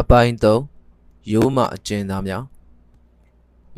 [0.00, 2.42] အပိုင်း3ရိုးမအကျဉ်းသားများ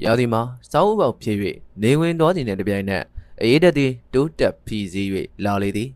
[0.05, 1.37] ရာသီမှာစောင်းဥပေါက်ဖြစ်၍
[1.83, 3.05] နေဝင်တော်ခြင်းတဲ့တပြိုင်နက်
[3.43, 5.09] အေးတက်သည်တိုးတက်ဖြီးစည်း၍
[5.45, 5.89] လာလေသည်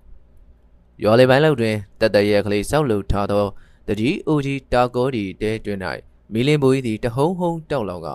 [1.03, 3.47] ရွာလေပိုင်းလောက်တွင်တတရဲကလေးဆောက်လုပ်ထားသော
[3.89, 5.79] တကြီးအိုကြီးတာကောဒီတဲတွင်၌
[6.33, 8.09] မီလင်ဘိုကြီးသည်တဟုံဟုံတောက်လောင်က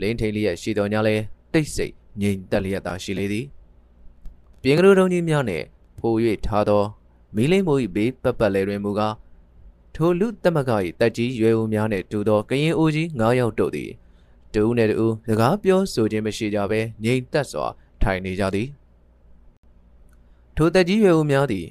[0.00, 1.16] လင်းထိန်လျက်ရှိတော်ညာလဲ
[1.52, 3.46] တိတ်ဆိတ်ငြိမ်သက်လျက်သာရှိလေသည်
[4.62, 5.64] ပြင်ကလေးတုံးကြီးများနှင့်
[5.98, 6.14] ဖို၍
[6.46, 6.82] ထားသော
[7.36, 9.14] မီလင်ဘိုကြီးဘေးပတ်ပတ်လဲတွင်မူကား
[9.96, 10.70] ထိုလူတက်မက၏
[11.00, 13.90] တက်ကြီးရွယ်ဦးများနှင့်တူသောကရင်အိုကြီး9ယောက်တို့သည်
[14.54, 17.66] တူးနှင့်တူစကားပြောဆိုခြင်းမရှိကြဘဲငြိမ်သက်စွာ
[18.02, 18.68] ထိုင်နေကြသည်
[20.56, 21.66] ထိုတက်ကြီးရွယ်ဦးများသည်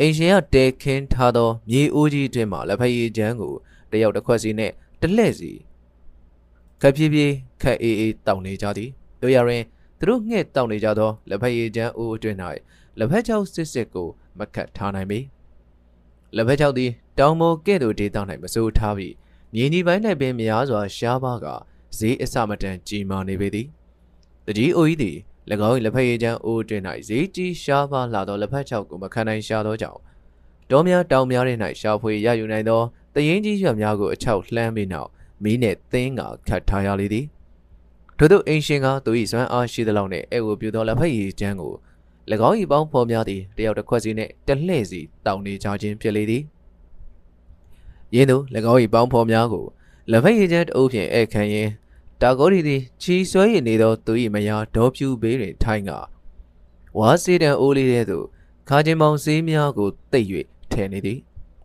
[0.00, 3.54] အိမ်ရှင်ကတဲခင်းထားသောမြေအိုးကြီးတွင်မှလက်ဖက်ရည်ချမ်းကို
[3.90, 5.52] တယောက်တစ်ခွက်စီနှင့်တလှဲ့စီ
[6.80, 7.32] ခက်ပြေးပြေး
[7.62, 8.90] ခက်အေးအေးတောင်းနေကြသည်
[9.22, 9.64] တို့ရရင်
[9.98, 12.38] သူတို့ငှဲ့တောင်းနေကြသောလက်ဖက်ရည်ချမ်းအိုးအတွင်း၌
[12.98, 15.18] လက်ဖက်ချောက်စစ်စစ်ကိုမခတ်ထားနိုင်ပေ
[16.36, 19.14] လက်ဖက်ချောက်သည် တောင်ပေါ်ကဲ့သို့ဒေသ၌မစိုးထားပြီး
[19.54, 21.46] မြေကြီးပိုင်း၌ပင်များစွာရှားပါက
[21.98, 23.66] ဈေးအစမတန်ကြီးမာနေပေသည်
[24.46, 25.16] တကြီးအိုကြီးသည်၎
[25.68, 30.00] င်း၏လက်ဖက်ရည်ချမ်းအိုးတွင်၌ဈေးကြီးရှားပါလာသောလက်ဖက်ချောက်ကိုမခံနိုင်ရှာသောကြောင့်
[30.70, 32.80] တောများတောင်များတွင်၌ရှာဖွေရယူနိုင်သော
[33.14, 35.08] တရင်ကြီးရွက်များကိုအချောက်လှမ်းပြီးနောက်
[35.42, 37.26] မီးနှင့်သင်းကခတ်ထားရလေသည်
[38.18, 41.74] ထို့သောအင်ရှင်ကသူ၏စွမ်းအားရှိသလောက်နှင့်အဲကိုပြူသောလက်ဖက်ရည်ချမ်းကို၎
[42.48, 46.42] င်း၏ပေါင်းဖော်များသည်တယောက်တစ်ခွက်စီနှင့်တလှဲ့စီတောင်းနေကြခြင်းဖြစ်လေသည်
[48.14, 49.64] ယင်းသို့၎င်း၏ပေါင်းဖော်များကို
[50.10, 51.70] လက်ဖက်ရည်ချမ်းတအုပ်ဖြင့်ဧည့်ခံရင်း
[52.20, 55.90] တာဂေါဒီသည်ချီဆွဲရည်နေသောသူ၏မယားဒေါ်ဖြူဘေးတွင်ထိုင်းက
[56.98, 58.26] ဝါစီတန်အိုးလေးတဲ့သို့
[58.68, 60.28] ခါချင်းမောင်စေးများကိုတိတ်၍
[60.72, 61.18] ထဲနေသည်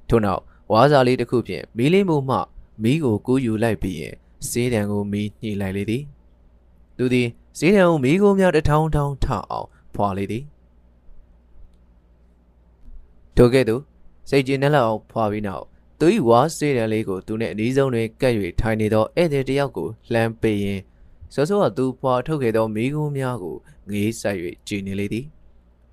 [0.09, 2.37] ထို့နောက်ဝါစာလေးတစ်ခုဖြင့်မီးလင်းမှုမှ
[2.83, 4.15] မီးကိုကူးယူလိုက်ပြီးရင်
[4.49, 6.03] စေးတံကိုမီးညှိလိုက်လေသည်
[6.97, 10.43] သူသည်စေးတံကိုမီးကိုများတထောင်ထောင်ထအောင်ဖွာလေသည်
[13.35, 13.81] ထိုကဲ့သို့
[14.29, 15.65] စိတ်ကျဉ်နှက်လောက်အောင်ဖွာပြီးနောက်
[16.03, 20.81] သူ၏ဝါစေးတံလေးကိုသူနှင့်အနီးဆုံးတွင်ကပ်၍ထိုင်နေသောဧည့်သည်တစ်ယောက်ကိုလှမ်းပေးရင်း
[21.33, 23.55] စောစောကသူဖွာထုတ်ခဲ့သောမီးကိုများကို
[23.91, 24.35] ငေးဆက်၍
[24.67, 25.25] ကြည်နေလေသည်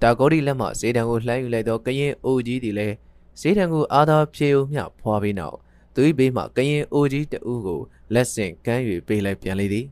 [0.03, 2.95] တာဂေါဒီလက်မှစေးတံကိုလှမ်းယူလိုက်သောကရင်အိုကြီးသည်လည်း
[3.41, 5.57] စေးတံကိုအာသာဖြေုံမျှဖွာပြီးနောက်
[5.95, 7.81] သူ၏ဘေးမှကရင်အိုကြီးတဦးကို
[8.15, 9.87] လက်ဆင့်ကမ်း၍ပေးလိုက်ပြန်လေသည်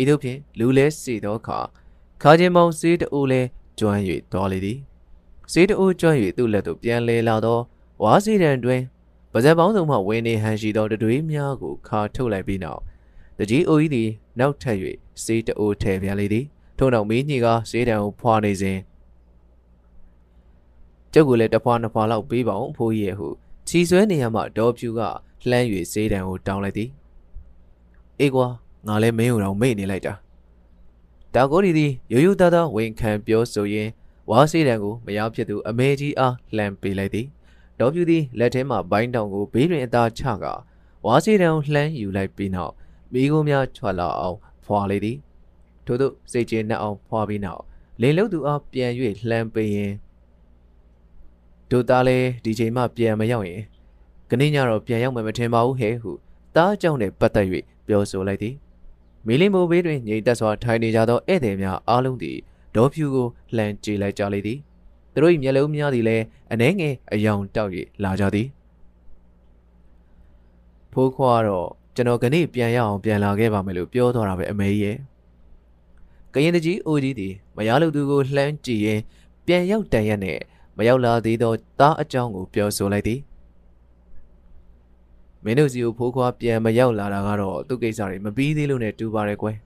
[0.00, 1.58] ဤသို့ဖြင့်လူလဲစီသောအခါ
[2.22, 3.42] ခါချင်းမောင်စေးတဦးလဲ
[3.78, 4.00] ကျွမ်း၍
[4.32, 4.78] တော်လေသည်
[5.52, 7.58] စေးတဦးကျွမ်း၍သူ့လက်သို့ပြန်လဲလာသော
[8.02, 8.82] ဝါစီတံတွင်
[9.36, 12.80] ပါဇက်ပေါင်းစုံမှဝင်းနေဟန်ရှိသောတတွေးများကိုခါထုတ်လိုက်ပြီးနောက်
[13.38, 14.08] တကြီးအိုကြီးသည်
[14.40, 14.78] နောက်ထပ်၍
[15.24, 16.44] စေးတအိုထဲပြန်လေသည်
[16.78, 18.78] ထို့နောက်မင်းကြီးကစေးတံကိုဖွာနေစဉ်
[21.12, 23.28] ကျုပ်ကလည်းတဖွာနှစ်ဖွာလောက်ပေးပါအောင်ဖိုးကြီးရဲ့ဟု
[23.68, 25.00] ချီဆွဲနေရမှဒေါ်ဖြူက
[25.50, 26.90] လှမ်း၍စေးတံကိုတောင်းလိုက်သည်
[28.20, 28.46] အေးကွာ
[28.86, 30.14] ငါလည်းမင်းကိုတော့မေ့နေလိုက်တာ
[31.34, 33.90] တာကိုဒီသည်ရိုးရိုးသားသားဝန်ခံပြောဆိုရင်း
[34.30, 37.26] ဝါစေးတံကိုမရဖြစ်သူအမေကြီးအားလှမ်းပေးလိုက်သည်
[37.80, 40.44] ဒေါ်ဖြူသည်လက်ထဲမှဘိုင်းတောင်ကိုဘေးတွင်အသာချက
[41.06, 42.72] ဝါစေးတံကိုလှမ်းယူလိုက်ပြီးနောက်
[43.12, 45.18] မိကုန်းများချွာလာအောင်ဖွာလေသည်
[45.86, 47.62] ထို့သို့စိတ်ကျေနပ်အောင်ဖွာပြီးနောက်
[48.00, 48.90] လင်လုတ်သူအားပြန်၍
[49.28, 49.92] လှမ်းပေးရင်
[51.70, 53.62] တို့သားလည်းဒီချိန်မှပြန်မရောက်ရင်
[54.30, 56.10] ကနေ့ညတော့ပြန်ရောက်မှမထင်ပါဘူးဟဲ့ဟု
[56.56, 57.46] တားကြောင့်နဲ့ပတ်သက်၍
[57.86, 58.54] ပြောဆိုလိုက်သည်
[59.26, 62.38] မီလီမိုဘေးတွင်ငြိမ်သက်စွာထိုင်နေကြသောဧည့်သည်များအားလုံးသည်
[62.74, 64.58] ဒေါ်ဖြူကိုလှမ်းကြည့်လိုက်ကြလေသည်
[65.16, 67.70] သူတို့၏မျက်လုံးများသည်လည်းအနှဲငယ်အယောင်တောက်၍
[68.04, 68.48] လာကြသည်
[70.92, 74.96] ဖိုးခွာတော့ကျွန်တော်ကနေ့ပြန်ရအောင်ပြန်လာခဲ့ပါမယ်လို့ပြောသွားတာပဲအမေကြီးရဲ့
[76.34, 79.00] ကရင်တကြီးအိုကြီးသည်မရလို့သူကိုလှမ်းကြည့်ရင်
[79.46, 80.38] ပြန်ရောက်တန်ရက်နဲ့
[80.76, 83.20] မရောက်လာသေးသောတားအကြောင်းကိုပြောဆိုလိုက်သည်
[85.44, 89.56] မင်းတို့စီကိုဖိုးခွားပြန်မရောက်လာတာကတော့သူ့ကိစ္စတွေမပြီးသေးလို့နဲ့တူပါတယ်ကွယ်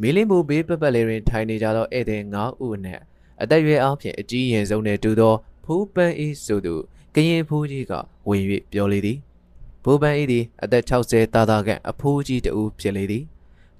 [0.00, 3.02] မီလင်းဘူဘေးပက်ပက်လေးတွင်ထိုင်နေကြသောဧည့်သည်၅ဦးအနက်
[3.42, 6.74] အသက်ရွယ်အားဖြင့်အကြီးရင်ဆုံးနဲ့တူသောဖိုးပန်းအေးဆိုသူ
[7.14, 7.92] ကရင်ဖိုးကြီးက
[8.28, 8.42] ဝင်၍
[8.72, 9.18] ပြောလေသည်
[9.84, 13.24] ဖိုးပန်းအေးသည်အသက်60တာတာခန့်အဖိုးကြီးတဦးဖြစ်လေသည်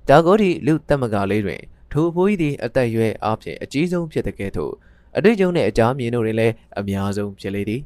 [0.08, 1.62] တာဂေါဒီလူတက်မကလေးတွင်
[1.92, 4.72] ထိုအဖိုးကြီးသည်အသက်ရွယ်အားဖြင့်အကြီးဆုံးဖြစ်တဲ့ကဲ့သို့
[5.16, 7.82] အတွေ့အကြုံနှင့်အကြမ်းမြင်တို့တွင်လည်းအများဆုံးဖြစ်လေသည်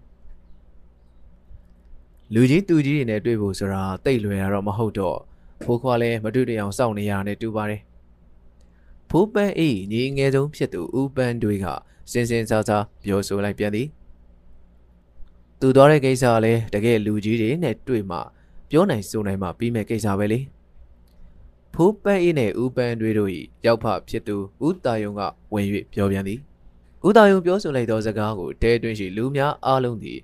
[2.35, 5.19] လူကြီးသူကြီးတွေနဲ့တွေ့ဖို့ဆိုတာတိတ်လွယ်တာတော့မဟုတ်တော့
[5.63, 7.81] ဖိုးခွာလည်းမတွေ့တအောင်စောင့်နေရတာနဲ့တူပါတယ်
[9.11, 11.67] ဖိုးပန်းအေးညီငယ်ဆုံးဖြစ်သူဦးပန်းတွေက
[12.13, 13.89] စင်စင်စားစားပြောဆိုလိုက်ပြန်သည်
[15.61, 18.19] သူတော်တဲ့ကိစ္စကလည်းတကယ်လူကြီးတွေနဲ့တွေ့မှ
[18.71, 20.41] ပြောနိုင်ဆိုနိုင်မှပြီးမဲ့ကိစ္စပဲလေ
[21.75, 23.31] ဖိုးပန်းအေးနဲ့ဦးပန်းတွေတို့၏
[23.67, 24.37] ရောက်ဖဖြစ်သူ
[24.67, 25.21] ဦးတာယုံက
[25.53, 26.41] ဝင်၍ပြောပြန်သည်
[27.07, 30.19] ဦးတာယုံပြောဆိုလိုက်သောစကားကိုတဲတွင်းရှိလူများအားလုံးသည်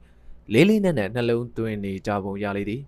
[0.52, 2.82] လေးလေးနက်နက်နှလုံးသွင်းနေကြပုံရလေသည်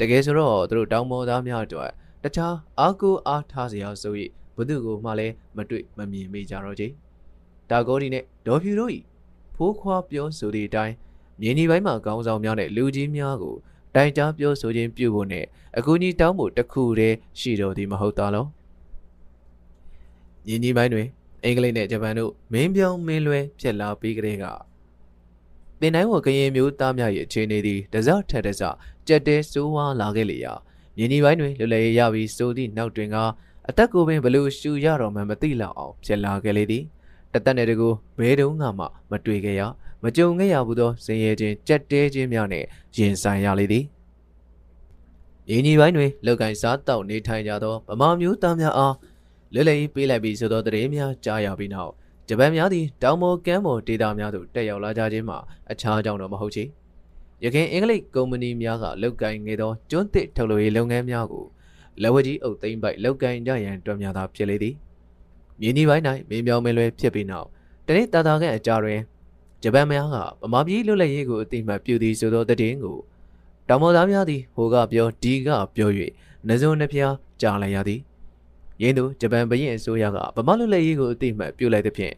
[0.00, 1.90] တကယ်ဆိုတော့သူတို့တောင်ပေါ်သားများအတွက်
[2.22, 6.84] တခြားအားကိုးအားထားစရာဆို၍ဘု သူကိုမှလည်းမတွေ့မမြင်မိကြတော့ကြ
[7.70, 8.90] တာဂေါဒီနဲ့ဒေါ်ဖြူတို့၏
[9.54, 10.94] ဖိုးခွာပြောဆိုသည့်အတိုင်း
[11.40, 13.54] မြင်းကြီးပိုင်းမှာကောင်းဆောင်များနဲ့လူကြီးများကို
[13.94, 15.44] တိုင်ကြားပြောဆိုခြင်းပြုဖို့နဲ့
[15.78, 18.46] အကူအညီတောင်းဖို့တစ်ခုတည်းရှိတော်သည်မဟုတ်သားလော
[20.46, 21.06] ညီညီပိုင်းတွင်
[21.44, 24.44] အင်္ဂလိပ်နဲ့ဂျပန်တို့မင်းပြောင်းမင်းလွဲဖြစ်လာပြီးကတည်းက
[25.80, 28.62] တင်တိုင်းဝကရင်မျိုးသားများရဲ့အခြေအနေသည်တစထက်တစ
[29.06, 30.54] ကြက်တဲဆိုးဝါးလာခဲ့လေရာ
[30.96, 33.16] မြင်းဒီပိုင်းတွင်လွတ်လည်ရပြီးစိုးသည့်နောက်တွင်က
[33.68, 36.84] အသက်ကိုပင်ဘလို့ရှူရတော်မှမသိလောက်အောင်ဖြစ်လာခဲ့လေသည်
[37.32, 37.88] တသက်နဲ့တကူ
[38.18, 39.62] ဘဲတုံးကမှမတွေ့ခဲ့ရ
[40.02, 42.64] မကြုံခဲ့ရဘူးသောစင်ရဲခြင်းကြက်တဲခြင်းများနဲ့
[42.96, 43.84] ရင်ဆိုင်ရလေသည်
[45.50, 48.94] ရင်းကြီးပိုင်းတွင်လောက်ကင်စားတောက်နေထိုင်ကြသောဗမာမျိုးသားများအား
[49.54, 51.92] လွတ်လည်ပေးလိုက်ပြီးဆိုသောတရေများကြားရပြီးနောက်
[52.28, 55.38] ဂျပန်များသည်တောင်ပေါ်ကမ်းပေါ်ဒေသများသို့တက်ရောက်လာကြခြင်းမှာ
[55.70, 56.64] အခြားကြောင့်တော့မဟုတ်ချေ
[57.44, 61.44] ရခိုင်အင်္ဂလိပ်ကုမ္ပဏီများကလောက်ကင်ငယ်သောကျွန်းသစ်ထုတ်လုပ်ရေးလုပ်ငန်းများကို
[62.02, 64.74] လက်ဝဲကြီးအုပ်သိမ်းပိုက်လောက်ကင်ကြရန်တွက်များသာဖြစ်လေသည်
[65.60, 67.48] မြင်းကြီးပိုင်း၌မင်းပြောင်းမင်းလွဲဖြစ်ပြီးနောက်
[67.86, 69.00] တနေ့တာတာကအကြတွင်
[69.62, 72.98] ဂျပန်များကဗမာပြည်လွတ်လပ်ရေးကိုအတိမတ်ပြုသည်ဆိုသောတည်င်းကို
[73.68, 75.90] တောင်ပေါ်သားများသည်ဟိုကပြောဒီကပြော၍
[76.46, 78.00] နှစုံနှဖျားကြားလိုက်ရသည်
[78.82, 82.14] ရင်းသူဂျပန်ဘရင်အစိုးရကဗမာလွတ်လပ်ရေးကိုအတိမတ်ပြုလိုက်သဖြင့်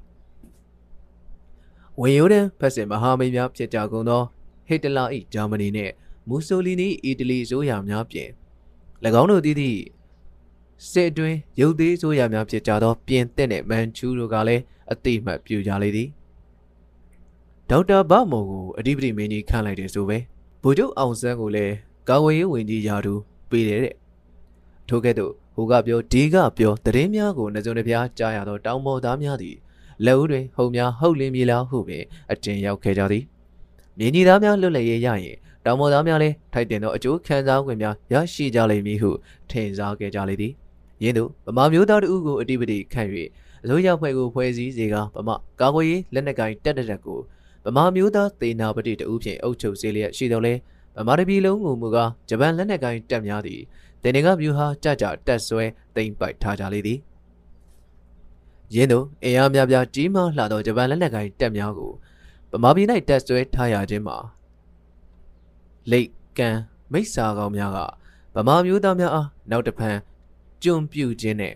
[2.00, 4.22] ဝင်ရိုးတဲ့ဖက်စင်မဟာမိတ်များဖြစ်ကြကုန်သော
[4.68, 5.04] ဟစ်တလာ၏
[5.34, 5.92] ဂျာမနီနှင့်
[6.28, 8.28] မူဆိုလီနီအီတလီအစိုးရများပြင်၎
[9.22, 9.78] င်းတို့သည်သည့်
[10.90, 14.62] စစ်အတွင်းရုပ်သေးအစိုးရများဖြစ်ကြသောပြင်သစ်နှင့်မန်ချူတို့ကလည်း
[14.92, 16.08] အတိမတ်ပြုကြလေသည်
[17.70, 20.18] ဒေါက်တာဘမော်ကိုအဓိပတိမင်းကြီးခန့်လိုက်တယ်ဆိုပဲ
[20.62, 21.74] ဗိုလ်ချုပ်အောင်ဆန်းကိုလည်း
[22.08, 23.20] ကာဝေးရေးဝန်ကြီးရာထူး
[23.50, 23.94] ပေးတယ်တဲ့
[24.88, 29.56] ထို့ကဲ့သို့ဟိုကပြောဒီကပြောတရင်များကိုနှစုံတစ်ပြားကြားရသောတောင်ပေါ်သားများသည်
[30.04, 33.24] လက်ဦးတွင် ဟုံများဟုတ်လင်းမြေလားဟုပင်အတင်ရောက်ခဲ့ကြသည်
[33.98, 39.10] မြင်းကြီးသားများလွတ်လည်ရရရင် တောင်ပေါ်သားများလည်းထိုက်တင်သောအကျိုးခံစား권များရရှိကြလိမ့်မည်ဟု
[39.50, 40.52] ထင်စားခဲ့ကြလေသည်
[41.02, 43.08] ယင်းသို့ဗမာမျိုးသားတို့ကိုအတိပတိခန့်၍
[43.64, 47.18] အစိုးရဖွဲ့ကိုဖွဲ့စည်းစေကဗမာကာကွယ်ရေးလက်နက်ကိုင်တက်တက်ကို
[47.64, 50.54] ဗမာမျိုးသားသေနာပတိတဦးဖြင့်အုပ်ချုပ်စေလျက်ရှိတော်လဲ
[50.96, 53.60] ဗမာတပြည်လုံးကိုမူကားဂျပန်လက်နက်ကိုင်တပ်များသည်
[54.02, 55.64] တင်နေကဗျူဟာကြကြတက်ဆွဲ
[55.96, 56.98] တိမ့်ပိုက်ထားကြလေသည်
[58.74, 61.92] ယင်းတို့အင်အားများပြားကြီးမားလာသောဂျပန်လက်နက်ကိုင်တပ်များကို
[62.52, 64.16] ဗမာပြည်၌တက်ဆွဲထားရခြင်းမှာ
[65.90, 66.08] လိတ်
[66.38, 66.56] ကန်
[66.92, 67.78] မိတ်ဆာကောင်များက
[68.34, 69.96] ဗမာမျိုးသားများအားနောက်တစ်ဖန်
[70.62, 71.54] ကျွံပြူခြင်းနဲ့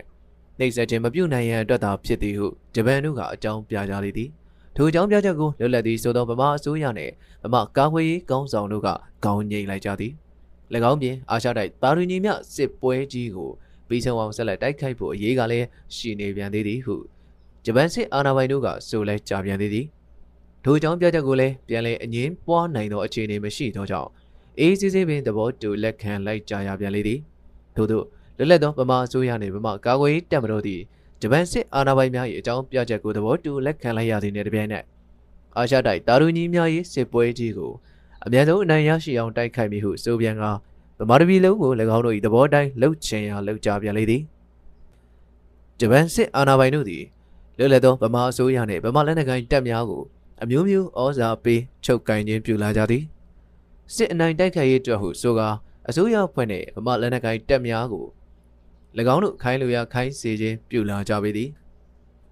[0.59, 4.29] နှိပ်စက်ခြင်းမပြုတ်နိုင်ရန်အတွက်သာဖြစ်သည်ဟုဂျပန်တို့ကအကြောင်းပြကြလေသည်
[4.75, 8.87] ထိုအကြောင်းပြချက်ကိုလွတ်လပ်သည့်ဆိုသောဗမာအစိုးရနှင့်ဗမာကာကွယ်ရေးကောင်းဆောင်တို့က
[9.25, 10.13] ကောင်းငိမ့်လိုက်ကြသည်၎
[10.91, 13.49] င်းပြင်အာရှတိုက်ပါရီညီမြစစ်ပွဲကြီးကို
[13.87, 16.95] ပြီးဆုံးအောင်ဆက်လက်တိုက်ခိုက်ဖို့အရေးကလည်းရှိနေပြန်သေးသည်ဟု
[17.65, 19.87] ဂျပန်စစ်အာဏာပိုင်တို့ကဆိုလဲကြပြန်သေးသည်
[20.63, 24.09] ထိုအကြောင်းပြချက်ကိုလည်းပြန်လည်အငင်းပွားနိုင်သောအခြေအနေမရှိသောကြောင့်
[24.59, 27.19] အေးစစ်စစ်ပင်သဘောတူလက်ခံလိုက်ကြရပြန်လေသည်
[27.75, 28.03] ထို့သော
[28.37, 30.81] လွတ်လပ်သောဗမာအစိုးရနှင့်ဗမာကာကွယ်ရေးတပ်မတော်သည်
[31.21, 34.83] ဂျပန်စစ်အာဏာပိုင်များ၏အကြောင်းပြချက်ကိုသဘောတူလက်ခံလိုက်ရသည်နှင့်တပြိုင်နက်
[35.57, 37.71] အာရှတိုက်တာရူညီများ၏စစ်ပွဲကြီးကို
[38.25, 40.43] အများဆုံးအနိုင်ရရှိအောင်တိုက်ခိုက်မိဟုဆိုပြန်က
[40.99, 44.21] ဗမာတပြည်လုံးကို၎င်းတို့၏သဘောတိုင်းလှုပ်ချင်ရာလှုပ်ကြပြန်လေသည်
[45.79, 47.03] ဂျပန်စစ်အာဏာပိုင်တို့သည်
[47.57, 50.03] လွတ်လပ်သောဗမာအစိုးရနှင့်ဗမာလက်နက်ကိုင်တပ်များကို
[50.43, 53.03] အမျိုးမျိုးဩဇာပေးချုပ်ကင်ခြင်းပြုလာကြသည်
[53.95, 55.49] စစ်အနိုင်တိုက်ခိုက်ရေးအတွက်ဟုဆိုကာ
[55.89, 58.05] အစိုးရဖွဲ့နှင့်ဗမာလက်နက်ကိုင်တပ်များကို၎
[59.13, 61.49] င်းတို့ခိုင်းလိုရာခိုင်းစေခြင်းပြုလာကြပေသည်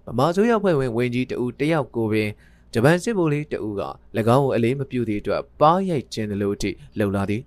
[0.06, 2.30] ဗမာဆိုရဖွဲ့ဝင်ဝင်ကြီးတဦးတယောက်ကိုပင်
[2.72, 3.82] ဂျပန်စစ်ဗိုလ်လေးတဦးက၎
[4.36, 7.42] င်းကိုအလေးမပြုသည့်အတွက်ပါးရိုက်ခြင်းလိုအထိလှုပ်လာသည်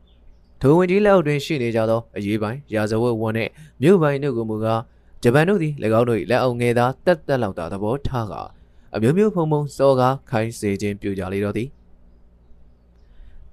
[0.61, 3.51] ထိုဝင်ကြီးလက်အောက်တွင်ရှိနေကြသောအရေးပိုင်းရာဇဝတ်ဝန်နှင့်
[3.81, 4.81] မြို့ပိုင်းတို့ကိုမူကား
[5.23, 8.33] ဂျပန်တို့သည်၎င်းတို့၏လက်အောက်ငယ်သားတက်တက်လောက်သာသဘောထားက
[8.95, 11.69] အမျိုးမျိုးဖုံဖုံစောကားခိုင်းစေခြင်းပြုကြလေတော့သည်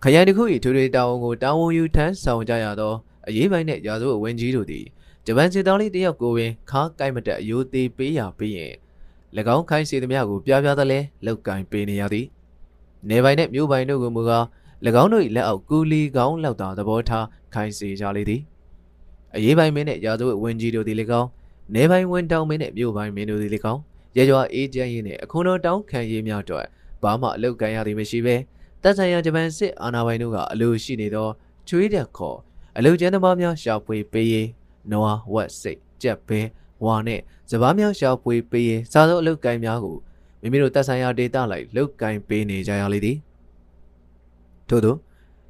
[0.02, 2.94] ခရိုင်တစ်ခု၏ထွေထွေတာဝန်ကိုတာဝန်ယူထမ်းဆောင်ကြရသော
[3.28, 4.84] အရေးပိုင်းနှင့်ရာဇဝတ်ဝန်ကြီးတို့သည်
[5.26, 8.74] ဂျပန်စစ်သားလေးတယောက်ကိုပင်ခါကိုက်မတက်အယိုသေးပေးရပေးရင်၎
[9.56, 12.26] င်းခိုင်းစေသမျှကိုပြပြသလဲလောက်ကင်ပေးနေရသည်
[13.08, 14.44] နေပိုင်နှင့်မြို့ပိုင်တို့ကိုမူကား၎
[15.02, 18.42] င်းတို့၏လက်အောက်ကူလီကောင်းလောက်သာသဘောထားခိုင်းစေကြလေသည်
[19.36, 21.28] အရေးပိုင်းမင်းနှင့်ရာဇဝတ်ဝင်ကြီးတို့သည်၎င်း
[21.74, 23.80] နေပိုင်ဝင်တောင်မင်းနှင့်မြို့ပိုင်မင်းတို့သည်၎င်း
[24.16, 26.66] ရရွာအေးချမ်းရေးနှင့်အခွန်တော်တောင်းခံရေးများအတွက်
[27.02, 28.36] ဘာမှအလောက်ကန်ရသည်မရှိဘဲ
[28.82, 31.28] တပ်ဆိုင်ရာဂျပန်စစ်အာဏာပိုင်တို့ကအလိုရှိနေသော
[31.68, 32.38] ချွေးတက်ခေါ်
[32.78, 34.49] အလုကျန်းသမားများရှာဖွေပေးရေး
[34.90, 36.40] နွားဝက်စိတ်ကြက်ဘဲ
[36.85, 37.20] ဝါနဲ့
[37.50, 39.97] စပားများရှာဖွေပေးရင်စားသောအလုပ်ကိုင်များကို
[40.40, 43.16] မိမိတို့တပ်ဆိုင်ရာဒေတာလိုက်လုပ်ကိုင်ပေးနေကြရလေသည်
[44.68, 44.97] ထို့သော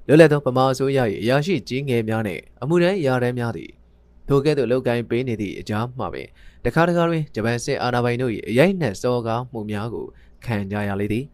[0.07, 3.71] လွတ်လပ်သောပမာအစိုးရ၏အရာရှိကြီးငယ်များနှင့်အမှုထမ်းရာထမ်းများသည်
[4.29, 6.29] ထိုကဲ့သို့လုပ်ကိုင်ပေးနေသည့်အကြောင်းမှပင်
[6.65, 10.07] တခါတခါတွင်ဂျပန်စစ်အာဏာပိုင်တို့၏အရိုက်နှက်စောကားမှုများကို
[10.45, 11.25] ခံကြရလေသည်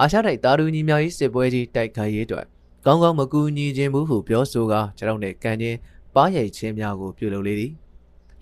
[0.00, 2.46] အာရှတိုက်တာရူညီများ၏စစ်ပွဲကြီးတိုက်ခိုက်ရေးအတွက်
[2.86, 5.78] ကောင်းကောင်းမကူညီခြင်းဘူးဟုပြောဆိုကာကျွန်တော်နှင့်ကန်ချင်း
[6.14, 7.72] ပါးရိုက်ခြင်းများကိုပြုလုပ်လေသည်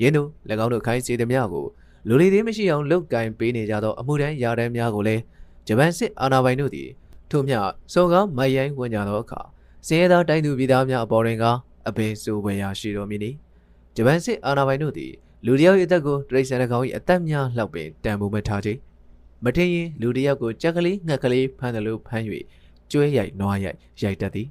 [0.00, 0.28] ယင်းတို့၎
[0.64, 1.66] င်းတို့ခိုင်းစေသည်များကို
[2.08, 5.22] လူလီသေးမရှိအောင်လုတ်ကင်ပေးနေကြသောအမှုတန်းရာတန်းများကိုလည်း
[5.66, 6.88] ဂျပန်စစ်အာဏာပိုင်တို့သည်
[7.30, 7.54] ထို့မြ
[7.92, 9.40] စော်ကားမိုက်ရိုင်းဝင်ကြသောအခါ
[9.86, 11.44] စင်းရဲသောတိုင်းသူပြည်သားများအပေါ်တွင်က
[11.88, 13.30] အဘယ်ဆိုဝယ်ရာရှိတော်မူနီ
[13.96, 15.12] ဂျပန်စစ်အာဏာပိုင်တို့သည်
[15.46, 18.70] လူတယောက်၏အသက်ကိုတရိတ်ဆန်တစ်ကောင်၏အသက်များလောက်ပင်တန်ဖိုးမထားကြ
[19.44, 22.24] မထင်ရင်လူတယောက်ကိုကြက်ကလေးငှက်ကလေးဖမ်းတယ်လို့ဖမ်း၍
[22.90, 24.48] ကျွဲရိုက်နွားရိုက်ရိုက်တတ်သည်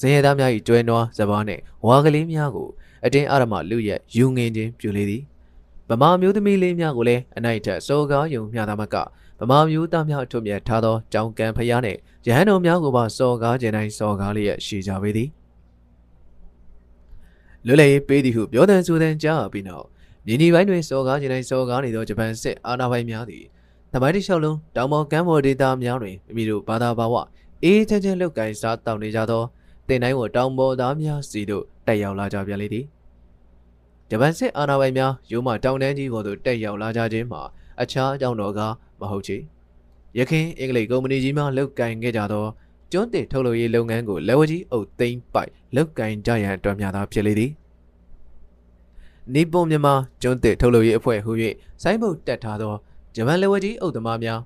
[0.00, 2.68] စင်းရဲသားများ၏ကျွဲနွားစပားနှင့်ဝါကလေးများကို
[3.04, 5.22] အတင်းအရမလူရက်ယူငင်ခြင်းပြုလေသည်
[5.88, 8.96] ဗမာမျိုးသမီးလေးများကိုလည်းအနိုင်ထက်စောကားယုံမျှသားမက
[9.40, 15.28] ဗမာမျိုးသားများအထွတ်မြတ်ထားသောကြောင်ကံဖျားနှင့်ရဟန်းတော်များကိုပါစောကားခြင်းတိုင်းစောကားလျက်ရှိကြပေသည်
[17.66, 19.86] လွတ်လပ်ရေးပေးသည်ဟုပြောတဲ့ဆိုတဲ့ကြားပြီးနောက်
[20.26, 23.44] မြင်းဒီပိုင်းတွင်စောကားခြင်းတိုင်းစောကားနေသောဂျပန်စစ်အာဏာပိုင်များသည်
[23.92, 27.14] သမိုင်းတစ်လျှောက်လုံးတောင်ပေါ်ကမ်းပေါ်ဒေသများတွင်မိမိတို့ဘာသာဘာဝ
[27.64, 29.42] အေးချမ်းချမ်းလုတ်ကင်စားတောင်းနေကြသော
[29.88, 32.84] တင်တိုင်းကိုတောင်ပေါ်သားများစီတို့တက်ရောက်လာကြပြန်လေသည်
[34.10, 37.42] ဂျပန်စစ်အာဏာပိုင်များရိုးမတောင်တန်းကြီးပေါ်သို့တက်ရောက်လာကြခြင်းမှာ
[37.82, 38.60] အခြားအကြောင်းတော်က
[39.00, 39.36] မဟုတ်ချေ
[40.18, 42.44] ရခင်အင်္ဂလိပ်ကုမ္ပဏီကြီးများလုတ်ကင်ခဲ့ကြသော
[42.92, 47.50] ကျွန်းတင်ထုတ်လုပ်ရေးလုပ်ငန်းကိုလက်ဝကြီးအုပ်သိမ်းပိုက်လုတ်ကင်ကြရန်အတွက်များသာဖြစ်လေသည်
[49.34, 51.32] နီပွန်မြန်မာကျွန်းတင်ထုတ်လုပ်ရေးအဖွဲ့ဟူ၍
[51.82, 52.74] ဆိုင်းဘုတ်တက်ထားသော
[53.20, 54.40] ဂျပန်လက်ဝကြီးအုပ်သမားများ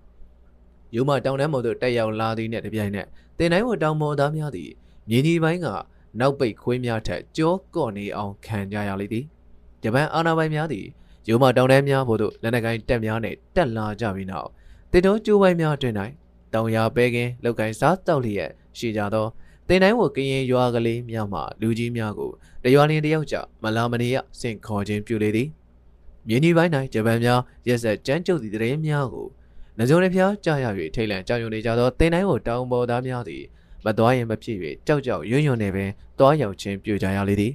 [0.94, 3.06] ရိုးမတောင်တန်းပေါ်သို့တက်ရောက်လာသည်နှင့်တပြိုင်နက်
[3.38, 4.70] တင်တိုင်းဝတောင်ပေါ်သားများသည်
[5.08, 5.66] မြင်းကြီးပိုင်းက
[6.20, 9.24] နောက်ပိတ်ခွေးများထက်ကြောကော့နေအောင်ခံကြရလေသည်
[9.82, 10.86] ဂျပန်အာဏာပိုင်များသည်
[11.28, 14.48] ရိုးမတောင်တန်းများဘို့သို့လက်နက်ကိုင်းတက်များနှင့်တက်လာကြပြီးနောက်
[14.92, 15.94] တင်တော်ကျိုးပိုင်းများတွင်၌
[16.54, 19.26] တောင်ရပဲကင်းလောက်ကိုင်းစားတောက်လျက်ရှိကြသော
[19.68, 22.30] တင်တိုင်းဝကရင်ရွာကလေးများမှလူကြီးများကို
[22.64, 25.48] တရွာလင်းတယောက်ကြမလာမနေရဆင့်ခေါ်ခြင်းပြုလေသည်
[26.28, 29.26] မြင်းဒီပိုင်း၌ဂျပန်များရက်ဆက်ကြမ်းကြုတ်သည့်တရေများကို
[29.78, 33.42] နှစုံတစ်ဖျားကြာရ၍ထိတ်လန့်ကြောက်ရွံ့နေကြသောတင်တိုင်းကိုတောင်ပေါ်သားများသည်
[33.84, 37.52] မသွားရင်မဖြစ်၍ကြောက်ကြောက်ရွံ့ရွံ့နေပင်သွားရောက်ခြင်းပြုကြရလေသည်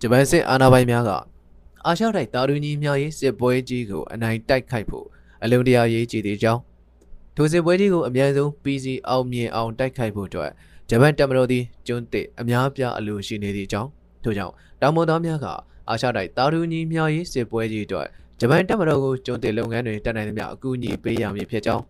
[0.00, 1.10] ဂျပန်စစ်အာဏာပိုင်များက
[1.86, 5.06] အာရှတိုက်တာရူညီများ၏စစ်ပွဲကြီးကိုအနိုင်တိုက်ခိုက်ဖို့
[5.42, 6.60] အလုံးတရာရေးကြည်သေးကြောင်း
[7.36, 10.50] ထိုစစ်ပွဲကြီးကိုအများဆုံးပြီးစီအောင်မြင်အောင်တိုက်ခိုက်ဖို့အတွက်
[10.90, 13.88] ဂျပန်တပ်မတော်သည်ကျွန်းတစ်အများပြားအလိုရှိနေသည့်ကြောင်း
[14.24, 15.46] ထို့ကြောင့်တောင်ပေါ်သားများက
[15.90, 18.08] အာရှတိုက်တာရူညီများ၏စစ်ပွဲကြီးအတွက်
[18.40, 21.84] ဂျပန်တပ်မတော်ကိုကျွန်းတစ်လုပ်ငန်းတွေတက်နိုင်သမျှအကူအညီပေးရမည်ဖြစ်ကြောင်း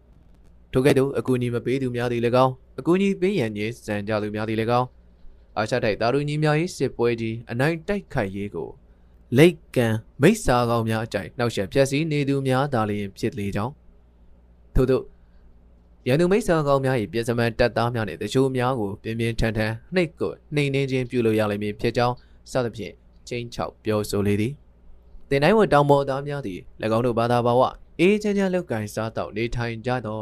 [0.73, 4.87] ထို့ကဲ့သို့အကူအညီမပေးသူများသည်လည်းကောင်းအကူအညီပေးရန်ခြင်းစံကြသူများသည်လည်းကောင်း
[5.57, 8.69] အာရှတိုက်တာရူညီများ၏စစ်ပွဲကြီးအနိုင်တိုက်ခိုက်ရေးကို
[9.39, 13.73] လိတ်ကန်မိစ္ဆာကောင်များအကြိုက်နှောက်ယှက်ဖြက်စီးနေသူများသာလျှင်ဖြစ်လေကြောင်း
[14.75, 15.03] ထို့သော
[16.09, 22.15] ရန်သူမိစ္ဆာကောင်များ၏ပြည်စမန်တပ်သားများနှင့်တချို့များကိုပြင်းပြင်းထန်ထန်နှိပ်ကိုနှိမ်နှင်းခြင်းပြုလို့ရလိမ့်မည်ဖြစ်ကြောင်း
[22.53, 22.95] စသဖြင့်
[23.31, 24.53] ချင်းချောက်ပြောဆိုလေသည်
[25.29, 26.59] တင်တိုင်းဝတောင်ပေါ်သားများသည်၎
[26.97, 27.61] င်းတို့ဘာသာဘာဝ
[28.01, 30.19] အေးချမ်းချမ်းလောက်ကင်စားတော့နေထိုင်ကြသော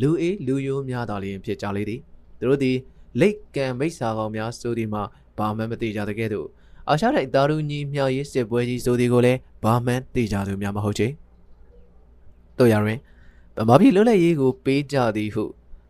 [0.00, 2.00] လူအေးလူယိုးများသာလျှင်ဖြစ်ကြလေသည်
[2.38, 2.76] သူတို့သည်
[3.20, 5.02] လိတ်ကံမိစ္ဆာကောင်များဆိုသည်မှာ
[5.38, 6.48] ဘာမှမသိကြတဲ့ကဲ့သို့
[6.88, 11.08] အာရှတိုက်တာရူညီမြောက်ရေးစစ်ပွဲကြီးဆိုသည်ကိုလည်းဘာမှန်းသိကြသူများမဟုတ်ချေ
[12.58, 12.98] တို့ရရင်
[13.56, 15.44] ဗမာပြည်လွတ်လပ်ရေးကိုပေးကြသည်ဟု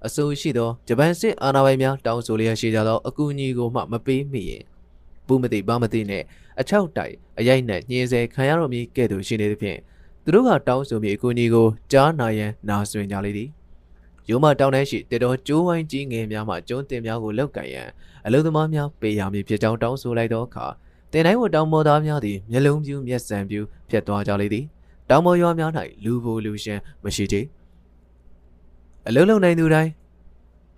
[0.07, 4.64] အဆိုရှိသောဂျပန်စစ်အာဏာပိုင်များတောင်းဆိုလျက်ရှိကြသောအကူအညီကိုမှမပေးမိရင်
[5.26, 6.23] ဘူးမသိဘာမသိနဲ့
[6.61, 9.78] အချောက်တိုက်အရိုက်နဲ့ညှင်းဆဲခံရတော်မူကဲ့သို့ရှိနေသဖြင့်
[10.25, 13.49] သူတို့ကတောင်းဆိုမိအကူအညီကိုကြားနာရန်နာဆွင်ကြလေသည်
[14.28, 17.88] ရိုးမတောင်းတန်းရှိတေတော်ကျိုးဝိုင်းကြီးငယ်များမှကျွန်းတင်များကိုလောက်ကန်ရန်
[18.26, 20.66] အလုံသမားများပေးရမည်ဖြစ်ကြောင်းတောင်းဆိုလိုက်သောအခါ
[21.12, 24.64] တင်တိုင်းဝတောင်မော်သားများသည်မျက်လုံးပြူးမျက်စံပြူးဖြတ်သွားကြလေသည်
[25.11, 25.71] တောင်မော်ရွာများ၌
[26.04, 27.47] လူဘိုလူရှင်မရှိသေး
[29.09, 29.90] အလုံးလုံးနိုင်သူတိုင်း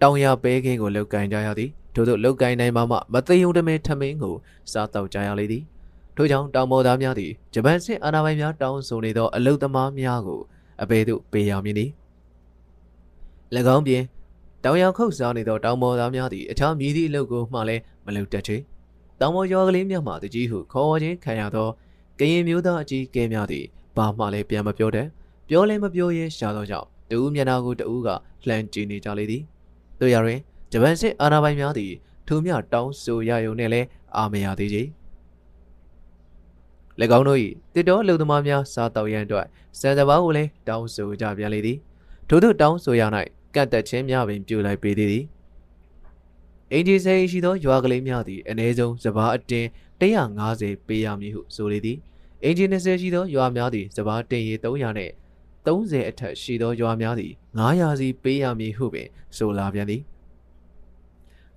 [0.02, 4.34] တောင်ရပဲခင်းကိုလောက်ကန်ကြရသည် ထို့သောလောက်ကန်နိုင်မှမှမသိယုံတမဲထမင်းကို
[4.72, 5.64] စားတော့ကြရလေသည်
[6.16, 10.40] ထို့ကြောင့်တောင်မော်သားများသည်ဂျပန်စစ်အာဏာပိုင်များတောင်းဆိုနေသောအလုသမားများကို
[10.82, 11.92] အဘယ်သို့ပေးရမည်နည်း၎
[13.74, 14.02] င်းပြင်
[14.64, 18.56] တောင်ရောက်ခုတ်စားနေသောတောင်ပေါ်သားများသည်အခြားမြည်သည့်အလုပ်ကိုမှလည်းမလုပ်တတ်ချေ
[19.20, 21.68] တောင်ပေါ်ရွာကလေးများမှတကြီးဟုခေါ်ခြင်းခံရသော
[22.18, 23.64] ကရင်မျိုးသားအကြီးကဲများသည်
[23.96, 25.08] ဘာမှလည်းပြန်မပြောတတ်
[25.48, 28.08] ပြောလည်းမပြောရဲရှာသောကြောင့်တူမျက်နှာကိုတူက
[28.48, 29.42] လှမ်းကြည့်နေကြလေသည်
[30.00, 30.40] တို့ရရင်
[30.76, 31.92] ဂျပန်စစ်အာဏာပိုင်များသည်
[32.26, 34.86] ထိုမြတောင်းဆိုရယုံနဲ့လည်းအာမရသေးကြီး၎
[37.18, 37.40] င်းတို့၏
[37.74, 39.46] တစ်တော်လူသမားများစားတောက်ရန်အတွက်
[39.78, 41.78] စံတဘာကိုလည်းတောင်းဆိုကြပြန်လေသည်
[42.28, 43.02] ထို့သို့တောင်းဆိုရ၌
[43.54, 45.24] ကန့်တက်ခြင်းများပင်ပြုလိုက်ပေသည်သည်
[46.72, 49.68] အင်ဂျီစိန်ရှိသောရွာကလေးများသည်အ ਨੇ ဆုံးစဘာအတင်း
[50.00, 51.98] 150ပေးရမည်ဟုဆိုလေသည်
[52.44, 55.12] အင်ဂျီ20ရှိသောရွာများသည်စဘာတင်ရီ300နှင့်
[55.66, 60.02] 30အထက်ရှိသောရွာများသည်900စီပေးရမည်ဟုပင်ဆိုလာပြန်သည်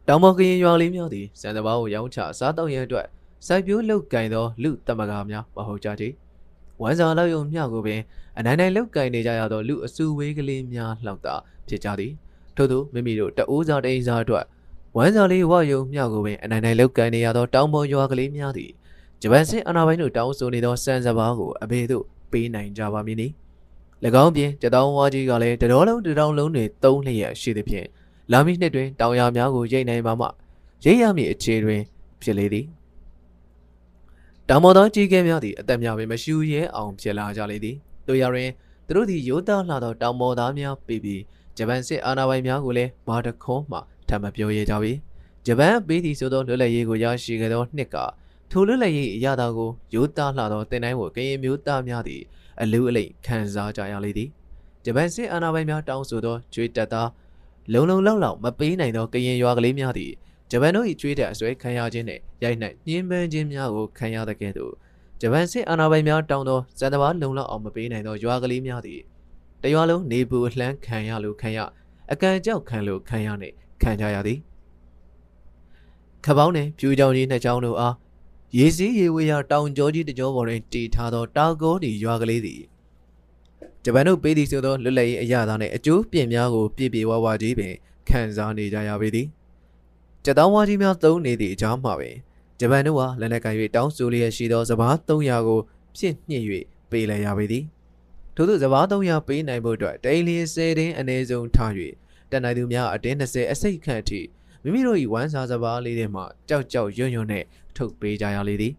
[0.07, 3.07] တောင်ပေါ်ကရင်ရွာလေးများသည်စံတဘာကိုရောင်းချစားတော့ရန်အတွက်
[3.47, 6.13] စိုက်ပျိုးလုတ်ကင်သောလူတမကာများမဟုတ်ကြသေး
[6.81, 8.01] ဝမ်းစာလောက်ယုံမျှကိုပင်
[8.37, 11.35] အနိုင်နိုင်လုတ်ကင်နေကြရသောလူအစုဝေးကလေးများလောက်သာ
[11.67, 12.11] ဖြစ်ကြသည်
[12.55, 14.45] ထို့သောမိမိတို့တအိုးစားတိန်စားအတွက်
[14.95, 18.71] ဝမ်းစာလေးဝယုံမျှကိုပင်အနိုင်နိုင်လုတ်ကန်နေရသောတောင်ပေါ်ရွာကလေးများသည်
[19.21, 23.27] ဂျပန်စစ်အာဏာပိုင်တို့တောင်းဆိုနေသောစံစဘာကိုအဘေတို့ပေးနိုင်ကြပါမည်နီ၎
[24.23, 27.87] င်းပြင်တတောင်းဝါကြီးကလည်းတတော်လုံးတတောင်းလုံးတွေသုံးလျက်ရှိသဖြင့်
[28.31, 30.27] လာမည့်နှစ်တွင်တောင်ယာများကိုရိတ်နိုင်ပါမှ
[30.86, 31.81] ရိတ်ရမည့်အခြေတွင်
[32.22, 32.65] ဖြစ်လေသည်
[34.50, 37.75] တောင်ပေါ်သောကြီးကဲများသည်အသက်များပင်မရှူရဲအောင်ဖြစ်လာကြလေသည်
[38.07, 38.50] တို့ရတွင်
[38.88, 41.22] သူတို့သည်ရိုးသားလာသောတောင်ပေါ်သားများပြီးပြီး
[41.57, 44.93] ဂျပန်စစ်အာဏာပိုင်များကိုလည်းဘာတခွန်းမှထပ်မပြောရကြပြီ
[45.46, 47.98] ဂျပန်ပေးသည်ဆိုသောလွတ်လပ်ရေးကိုရရှိခဲ့သောနှစ်က
[48.51, 52.22] ထိုလွတ်လပ်ရေးအရာသာကိုရိုးသားလာသောတင်တိုင်းကိုကရင်မျိုးသားများသည်
[52.62, 54.29] အလူအလိတ်ခံစားကြရလေသည်
[54.86, 57.10] ဂျပန်စစ်အာဏာပိုင်များတောင်းဆိုသောကျွေးတက်သား
[57.74, 60.12] လုံလုံလောက်လောက်မပေးနိုင်သောကရင်ရွာကလေးများသည်
[60.51, 64.74] ဂျပန်တို့၏ကျွေးတက်အစွဲခံရခြင်းနှင့်ရိုက်နှက်ညှင်းပန်းခြင်းများကိုခံရတဲ့ကဲ့သို့
[65.21, 69.00] ဂျပန်စစ်အာဏာပိုင်များတောင်းသောစံတဘာလုံလောက်အောင်မပေးနိုင်သောရွာကလေးများသည်
[69.63, 71.59] တရွာလုံးနေပူအလှမ်းခံရလို့ခံရ
[72.12, 74.39] အကန်ကြောက်ခံလို့ခံရနှင့်ခံကြရသည်
[76.25, 77.95] ခပောင်းနှင့်ဖြူကြောင်ကြီးနှစ်ချောင်းတို့အား
[78.57, 82.62] ရေစည်းရေဝေးရာတောင်ကျောကြီးတကြောပေါ်တွင်တည်ထားသောတာကောဒီရွာကလေးသည်
[83.89, 87.74] ဂျပန်တို့ပေးသည်ဆိုသောလွတ်လပ်ရေးအရာသားနှင့်အကျိုးပြင်များကိုပြည့်ပြည့်ဝဝကြီးပင်
[88.10, 89.27] ခံစားနေကြရပေသည်
[90.25, 92.15] ကြတောင်းဝါကြီးများသုံးနေသည့်အကြောင်းမှာပင်
[92.60, 95.60] ဂျပန်တို့ဟာလက်နက်ကင်၍တောင်းဆိုလျက်ရှိသောစဘာ300ကို
[95.96, 96.44] ပြင့်ညှစ်၍
[96.91, 97.63] ပေးလိုက်ရပေသည်
[98.36, 101.72] ထို့သောစဘာ300ပေးနိုင်ဖို့အတွက်တိန်လီ10တင်းအနည်းဆုံးထား၍
[102.32, 104.22] တန်နိုင်သူများအတင်း20အစိတ်ခန့်အထိ
[104.63, 107.44] မိမိတို့၏ဝမ်းစာစဘာလေးတွေမှကြောက်ကြောက်ရွံ့ရွံ့နဲ့
[107.75, 108.74] ထုတ်ပေးကြရလေသည်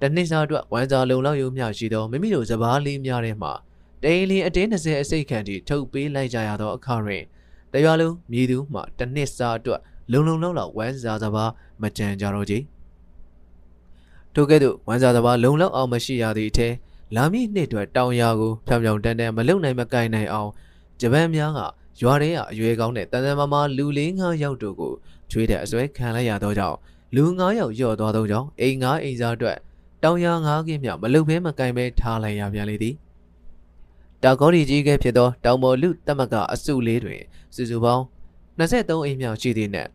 [0.00, 3.50] တနှစ်စာအတွက်ဝမ်းစာလုံလောက်ရုံမျှရှိသောမိမိတို့စဘာလေးများထဲမှ
[4.04, 7.24] တိန်လီအတင်း20အစိတ်ခန့်ထိထုတ်ပေးလိုက်ကြရသောအခါတွင်
[7.72, 9.80] တရွာလုံးမြည်သူမှတနှစ်စာအတွက်
[10.12, 11.44] လုံလုံလောက်လောက်ဝမ်းစာစဘာ
[11.82, 12.54] မကြံကြတော့ကြ
[14.34, 16.68] ထို့ကဲ့သို့ဝမ်းစာစဘာလုံလောက်အောင်မရှိရသည့်အထဲ
[17.16, 20.50] လာမည့်နှစ်အတွက်တောင်ယာကိုဖြောင်ဖြောင်တန်တန်မလုံနိုင်မကင်နိုင်အောင်
[21.00, 21.60] ဂျပန်များက
[22.00, 24.92] ရွာထဲကအရွယ်ကောင်းတဲ့တန်တန်မာမာလူလေးငါးယောက်တို့ကို
[25.30, 26.76] ချွေးတဲ့အစွဲခံလိုက်ရသောကြောင့်
[27.14, 29.58] လူ9ယောက်ညော့သွားသောကြောင့်အိမ်9အိမ်စားအတွက်
[30.04, 32.94] တောင်ယာ9ခင်းမြောက်မလုံဘဲမကင်ဘဲထားလိုက်ရပြန်လေသည်
[34.24, 37.22] တာကောဒီကြီးကဲဖြစ်သောတောင်ပေါ်လူတမကအစုလေးတွင်
[37.54, 38.04] စုစုပေါင်း
[38.58, 39.88] 23အိမ်မြောက်ရှိသည့်နဲ့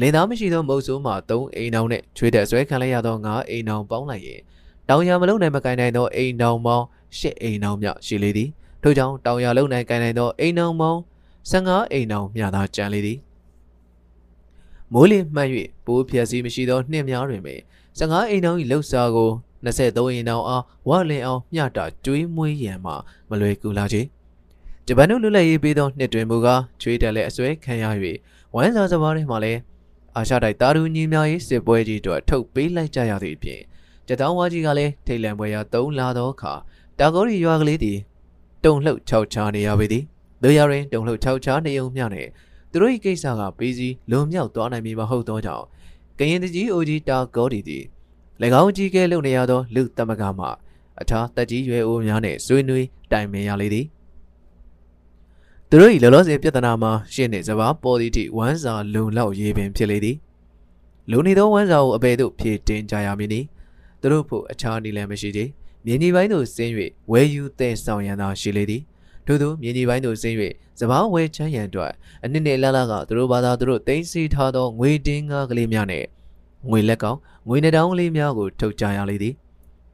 [0.00, 4.40] လင်သားမရှိသောမုတ်ဆိုးမှ3အိမ်တောင်နဲ့ချွေးတဲ့ဆွဲခံလိုက်ရသော9အိမ်တောင်ပေါင်းလိုက်ရင်
[4.88, 6.84] တောင်ယာမလုံနိုင်မကင်နိုင်သောအိမ်တောင်ပေါင်း
[7.18, 8.48] 10အိမ်တောင်မြောက်ရှိလေသည်
[8.82, 11.00] ထို့ကြောင့်တောင်ယာလုံနိုင်ကင်နိုင်သောအိမ်တောင်ပေါင်း
[11.50, 13.18] 15အိမ်တောင်မြသာကျန်လေသည်
[14.92, 15.48] မိုးလေမှန်၍
[15.84, 17.60] ပိုးဖြက်စီးမရှိသောနှင့်များတွင်ပင်
[17.98, 19.30] 15အိမ်တောင်၏လှုပ်ရှားကို
[19.64, 22.92] 23အိမ်တောင်အားဝလင်အောင်မျှတာကျွေးမွေးရန်မှ
[23.30, 24.02] မလွယ်ကူလာချေ
[24.86, 27.84] ဂျပန်တို့လွတ်လပ်ရေးပေးသောနှစ်တွင်မူကားချွေးတက်လက်အစွဲခံရ၍
[28.54, 29.60] ဝမ်းစာစဘာတွေမှာလည်း
[30.16, 33.60] အာရှတိုက်တာရူညီများ၏စစ်ပွဲကြီးတို့ထုတ်ပေးလိုက်ကြရသည့်အပြင်
[34.06, 36.52] ကြတောင်းဝါကြီးကလည်းထိတ်လန့်ပွဲရာ၃လာသောအခါ
[36.98, 37.98] တာဂိုရီရွာကလေးသည်
[38.64, 40.04] တုံလှုပ်ချောက်ချာနေရပေသည်
[40.42, 42.28] တို့ရရင်တုံလှုပ်ချောက်ချာနေုံမျှနဲ့
[42.70, 45.66] သူတို့၏ကိစ္စကပေးစီလွန်မြောက်သွားနိုင်မည်မဟုတ်သောကြောင့်
[46.18, 47.84] ကရင်တကြီးအိုကြီးတာဂေါဒီသည်၎
[48.46, 50.46] င်းကြီးကဲလုံနေရသောလူတမကမှ
[51.00, 53.86] အထာတက်ကြီးရွယ်အိုများနှင့်ဆွေးနွေးတိုင်ပင်ရလေသည်
[55.68, 60.16] သူတို့၏လောလောဆယ်ပြဿနာမှာရှင်းနေစပါပေါ်သည့်ထိဝမ်းစာလုံလောက်ရေးပင်ဖြစ်လေသည်
[61.10, 63.40] လုံနေသောဝမ်းစာကိုအပေတို့ဖြည့်တင်ကြရမည်နီ
[64.00, 65.48] သူတို့ဖို့အခြားနည်းလမ်းမရှိသေး
[65.84, 66.72] မြင်းကြီးပိုင်းသို့ဆင်း၍
[67.10, 68.82] ဝဲယူတဲ့ဆောင်ရန်သာရှိလေသည်
[69.26, 70.36] ထို့သောမြင်းကြီးပိုင်းသို့ဆင်း၍
[70.80, 71.92] စပားဝဲချမ်းရန်အတွက်
[72.24, 76.04] အနှစ်နှစ်လလကသူတို့ဘာသာသူတို့တင်စီထားသောငွေတင်းကားကလေးများနဲ့
[76.70, 77.18] ငွေလက်ကောင်
[77.50, 79.34] ငွေနှတောင်းကလေးများကိုထုတ်ကြရလေသည်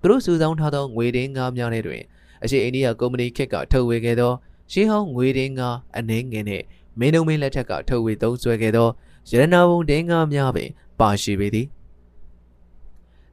[0.00, 2.02] သူတို့စုဆောင်းထားသောငွေတင်းကားများထဲတွင်
[2.42, 4.32] အရှိအိန္ဒိယကုမ္ပဏီခက်ကထုတ်ဝေခဲ့သော
[4.72, 6.64] ရှေးဟောင်းငွေတင်းကားအနှင်းငယ်နှင့်
[6.98, 8.88] မင်းတို့မင်းလက်ထက်ကထုတ်ဝေသုံးစွဲခဲ့သော
[9.30, 11.66] ရတနာဘုံတင်းကားများပင်ပါရှိပေသည်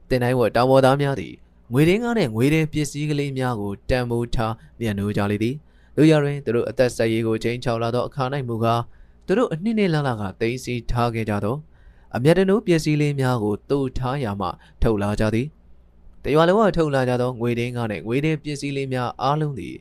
[0.08, 1.32] တင်တိုင်းဝတောင်ပေါ်သားများသည်
[1.72, 5.54] ငွေတင်းကားနှင့်ငွေတင်းပစ္စည်းကလေးများကိုတန်ဖိုးထားမြန်နိုးကြလေသည်
[5.96, 8.82] တို့ရရင်သူတို့အသက်ဆက်ရေးကိုချိန်ချောက်လာသောအခါ၌မူကား
[9.26, 11.56] သူတို့အနှစ်နှစ်လလကတိမ့်စီထားခဲ့ကြသော
[12.16, 14.48] အမျက်တနိုးပစ္စည်းလေးများကိုတူထားရမှ
[14.82, 15.46] ထုတ်လာကြသည်
[16.24, 19.74] တရွာလုံးကထုတ်လာကြသောငွေတင်းကားနှင့်ငွေတင်းပစ္စည်းလေးများအားလုံးသည်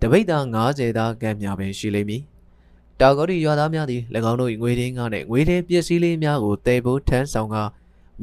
[0.00, 2.22] တပိတ်သား90သားကံများပင်ရှိလိမ့်မည်
[3.00, 7.62] တာဂေါရီရွာသားများသည်၎င်းတို့၏ငွေတင်းကားနှင့်ငွေတင်းပစ္စည်းလေးများကိုတဲဖို့ထမ်းဆောင်ကာ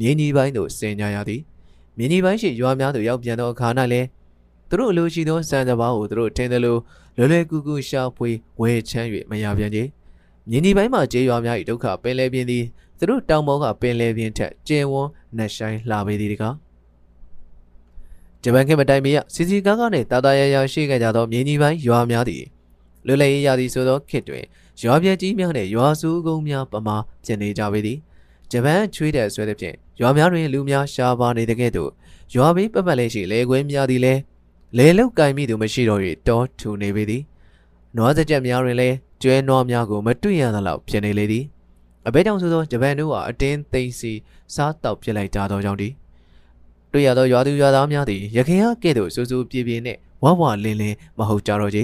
[0.00, 1.40] မြင်းကြီးပိုင်းသို့ဆင်ကြရသည်
[1.96, 4.06] မြင်းကြီးပိုင်းရှိရွာများသို့ရောက်ပြန်သောအခါ၌လည်း
[4.68, 6.80] သူတို့အလိုရှိသောစံစဘာကိုသူတို့ထင်တယ်လို့
[7.16, 9.78] လွယ်လွယ်ကူကူရှာဖွေဝယ်ချမ်း၍မရပြန်ကြ
[10.48, 12.64] မြင်းဒီပိုင်းမှာကျေးရွာများ၏ဒုက္ခပင်လယ်ပြင်သည်
[12.98, 16.54] သူတို့တောင်ပေါ်ကပင်လယ်ပြင်ထက်ကျယ်ဝန်းနှက်ဆိုင်လှပေသည်တကား
[18.42, 22.42] ဂျပန်ခေတ်မတိုင်မီကစီစီကားကားနှင့်တာတာရရရှိခဲ့ကြသောမြင်းကြီးပိုင်းရွာများသည်
[23.06, 24.44] လွယ်လည်ရသည်ဆိုသောခေတ်တွင်
[24.82, 27.98] ရွာပြကြီးများနှင့်ရွာစုကုန်းများပမာပြင်နေကြပေသည်
[28.50, 31.90] ဂျပန်ချွေးတဲ့ဆွဲသဖြင့်ရွာများတွင်လူများရှားပါနေတဲ့ကဲ့သို့
[32.34, 34.20] ရွာဘေးပတ်ပတ်လေးရှိလေခွဲများသည်လည်း
[34.78, 37.22] လေလုတ်ကင်မိသူမရှိတော့၍တောထူနေပေသည်
[37.96, 41.44] နွားစကြက်များတွင်လည်း ကျွဲနွားများကိုမတွေ့ရသလောက်ဖြစ်နေလေသည်
[42.06, 44.12] အဘဲကြောင့်ဆိုသောဂျပန်တို့ဟာအတင်းသိမ်းစီ
[44.54, 45.88] စားတောက်ပြစ်လိုက်ကြသောကြောင့်ဒီ
[46.92, 51.80] တွေ့ရသောရွာသူရွာသားများသည်ရခင်ဟာကဲ့သို့စူးစူးပြေပြေနှင့်ဝဝလင်းလင်းမဟုတ်ကြတော့ကြ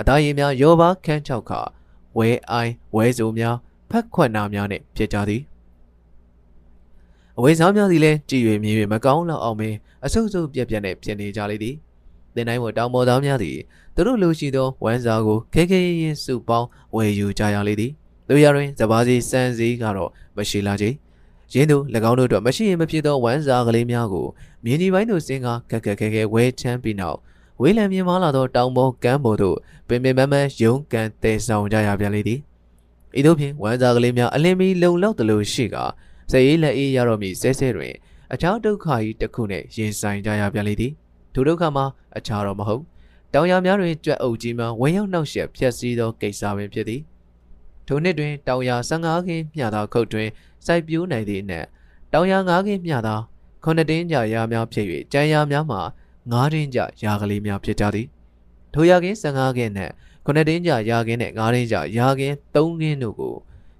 [0.00, 1.50] အသားရည်များရောပါခန်းချောက်ခ
[2.18, 3.56] ဝဲအိုင်းဝဲစုံများ
[3.90, 5.42] ပဖက်ခွက်နာများနှင့်ဖြစ်ကြသည်
[7.38, 11.74] အဝိစားများသည်လည်းကြည်၍မြင်၍မကောင်းလောက်အောင်ပင်အဆုပ်ဆုပ်ပြက်ပြက်နှင့်ဖြစ်နေကြလေသည်
[12.34, 13.58] တင်တိုင်းပေါ်တောင်ပေါ်သားများသည်
[13.94, 17.92] သူတို့လူရှိသောဝမ်းစာကိုခဲခဲရင်ရင်စုပေါင်းဝယ်ယူကြရလေသည်
[18.28, 20.86] တို့ရတွင်စပါးစီစံစည်းကတော့မရှိလာကြ
[21.52, 24.26] ရင်းတို့၎င်းတို့အတွက်မရှိရင်မဖြစ်သောဝမ်းစာကလေးများကို
[24.64, 27.18] မြင်းဒီပိုင်းတို့စင်ကခက်ခက်ခဲခဲဝဲချမ်းပြီးနောက်
[27.60, 29.56] ဝေးလံမြင်မာလာသောတောင်ပေါ်ကမ်းပေါ်သို့
[29.88, 32.40] ပင်ပင်ပန်းပန်းရုံးကန်တဲဆောင်ကြရပြန်လေသည်
[33.18, 35.76] ဤသို့ဖြင့်ဝမ်းစာကလေးများအလင်းမီလုံလောက်သလိုရှိက
[36.30, 37.94] စရေးလက်အေးရတော့မည်ဆဲဆဲတွင်
[38.32, 40.92] အခြားဒုက္ခကြီးတစ်ခုနှင့်ရင်ဆိုင်ကြရပြန်လေသည်
[41.34, 41.84] ထိုဒုက္ခမှာ
[42.16, 42.82] အခြားတော့မဟုတ်
[43.34, 47.00] တောင်ရများတွင်ကြွက်အုပ်ကြီးမှဝင်ရောက်နှောက်ယှက်ဖျက်ဆီးသောကိစ္စပင်ဖြစ်သည်
[47.86, 50.28] ထိုနှစ်တွင်တောင်ရ15ခင်းမျှသောခုတ်တွင်
[50.66, 51.66] စိုက်ပျိုးနိုင်သည့်အနက်
[52.12, 53.20] တောင်ရ9ခင်းမျှသော
[53.64, 55.80] ခုနှစ်တင်းကြရာများဖြစ်၍ကြံရများမှာ
[56.22, 58.06] 9တင်းကြရာကလေးများဖြစ်ကြသည်
[58.74, 59.92] ထိုရခင်း15ခင်းနှင့်
[60.24, 63.34] ခုနှစ်တင်းကြရာခင်းနှင့်9တင်းကြရာခင်း3ခင်းတို့ကို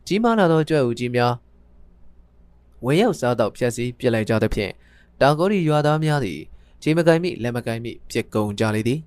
[0.07, 1.35] ကြီးမားလာသောကြွက်အုပ်ကြီးများ
[2.85, 4.73] ဝင်ရောက်စားတော့ဖျက်ဆီးပြစ်လိုက်ကြသဖြင့်
[5.21, 6.41] တာကိုရီရွာသားများသည်
[6.83, 9.01] ခြေမကိုင်မိလက်မကိုင်မိဖြစ်ကုန်ကြလေသည်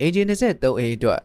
[0.00, 1.20] အင်ဂျင်23အိမ်အတွက်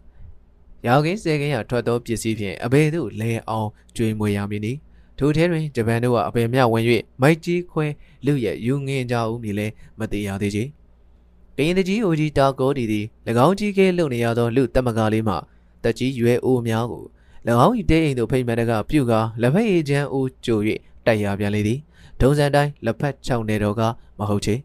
[0.86, 4.74] ရောင်ကင်းစေကင်းရထွက်သောပစ္စည်းဖြင့်အဘေတို့လဲအောင်ကျွေးမွေရမည်နီ
[5.18, 6.84] ထိုထဲတွင်ဂျပန်တို့ကအပေမြဝင်၍
[7.22, 7.86] မိုက်ကြီးခွဲ
[8.26, 9.68] လူရဲ့ယူငင်ကြဦးမည်လဲ
[10.00, 10.64] မသိရသေးချေ
[11.58, 13.06] ကရင်တကြီးအိုကြီးတာကိုဒီသည်၎
[13.46, 15.36] င်းကြီးကဲလုံနေရသောလူတမကလေးမှ
[15.84, 17.06] တက်ကြီးရွယ်အိုများကို၎
[17.66, 20.60] င်း၏တဲအိမ်သို့ဖိမ့်မတကပြုကာလက်ဖက်ရည်ချမ်းအိုးကြို၍
[21.06, 21.80] တိုက်ရပြန်လေသည်
[22.22, 23.82] ဒုံစံတိုင်းလက်ဖက်၆နေတော့က
[24.20, 24.56] မဟုတ်ချေ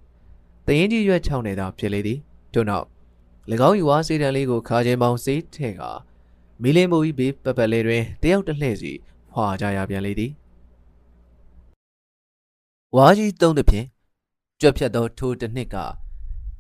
[0.66, 2.18] တရင်ကြီးရွက်6နေသာဖြစ်လေသည်
[2.52, 2.86] ထို့နောက်၎
[3.68, 5.90] င်း၏ဝါစေတံလေးကိုခါချင်းပေါင်းစေးထည့်ကာ
[6.62, 8.92] မီလင်းမူ၏ဘေးပပလေးတွင်တယောက်တစ်လှည့်စီ
[9.32, 10.32] ဖွာကြရပြန်လေသည်
[12.96, 13.86] ဝါကြီးသုံးသဖြင့်
[14.60, 15.76] ကြွက်ဖြတ်သောထိုတစ်နှစ်က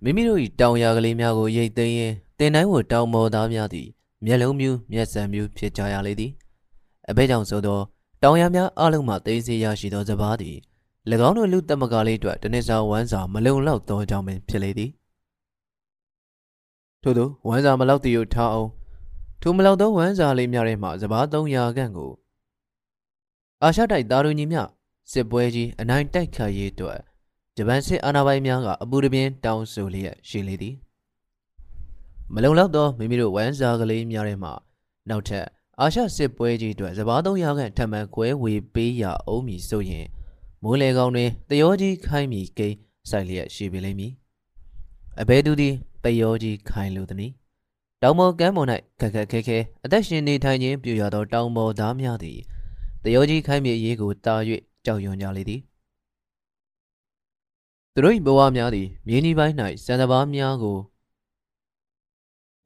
[0.02, 3.88] မိမိတို့၏တောင်ယာကလေးများကိုရိတ်သိမ်းရင်းတင်တိုင်းကိုတောင်ပေါ်သားများသည်
[4.24, 6.32] မျက်လုံးမြူးမျက်စံမြူးဖြစ်ကြရလေသည်
[7.08, 7.80] အဘဲကြောင့်ဆိုသော
[8.22, 10.56] တောင်ယာများအလုံးမှသိသိရရှိသောစပားသည်၎
[11.26, 14.90] င်းတို့လူတမကလေးအတွက်တနစ်စာဝမ်းစာမလုံလောက်သောကြောင့်ပင်ဖြစ်လေသည်
[17.02, 18.70] ထို့သောဝမ်းစာမလောက်သည်ကိုထားအောင်
[19.40, 22.10] ထိုမလောက်သောဝမ်းစာလေးများထဲမှစပား300ခန့်ကို
[23.62, 24.62] အာရှတိုက်သားတို့ညီမျှ
[25.12, 26.98] စစ်ပွဲကြီးအနိုင်တိုက်ခတ်ရေးအတွက်
[27.56, 30.74] ဂျပန်စစ်အာဏာပိုင်များကအပူတပြင်းတောင်းဆိုလျက်ရှိလေသည်
[32.34, 34.50] မလုံလောက်သောမိမိတို့ဝမ်းစာကလေးများထဲမှ
[35.08, 35.46] နောက်ထပ်
[35.80, 40.06] အာရှစစ်ပွဲကြီးအတွက်စပား300ခန့်ထပ်မံကွဲဝေပေးရအောင်မည်ဆိုရင်
[40.62, 42.76] မိုးလေကောင်းတွင်တယောကြီးခိုင်းမီကိန်း
[43.10, 44.12] ဆိုင်လျက်ရှိပေလိမ့်မည်
[45.20, 47.32] အဘဲသူသည်တယောကြီးခိုင်းလိုသည်
[48.02, 48.68] တောင်ပေါ်ကမ်းပေါ်၌
[49.00, 52.38] ခက်ခက်ခဲခဲအသက်ရှင်နေထိုင်ခြင်းပြုရသောတောင်ပေါ်သားများသည်
[53.04, 54.34] တယောကြီးခိုင်းမီအရေးကိုတာ၍
[54.84, 55.60] ကြောက်ရွံ့ကြလေသည်
[57.94, 60.78] သူတို့၏ဘဝများသည်မြေနီပိုင်း၌စံတဘာများကို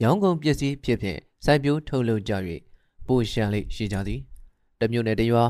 [0.02, 2.32] ရောင်းကုန်ပစ္စည်းဖြစ်ဖြင့်စိုက်ပျိုးထုတ်လုပ်ကြ၍
[3.06, 4.20] ပိုရှံလေးရှိကြသည်
[4.80, 5.44] တမျိုးနဲ့တရွာ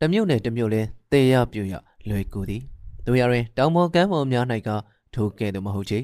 [0.00, 0.82] တမျိုးနဲ့တမျိုးလဲ
[1.12, 1.74] တေရပြူရ
[2.08, 2.62] လွယ်ကူသည်
[3.06, 4.68] တို့ရရင်တောင်ပေါ်ကမ်းပေါ်များ၌က
[5.14, 5.98] ထိုကဲ့သို့မဟုတ်ချေ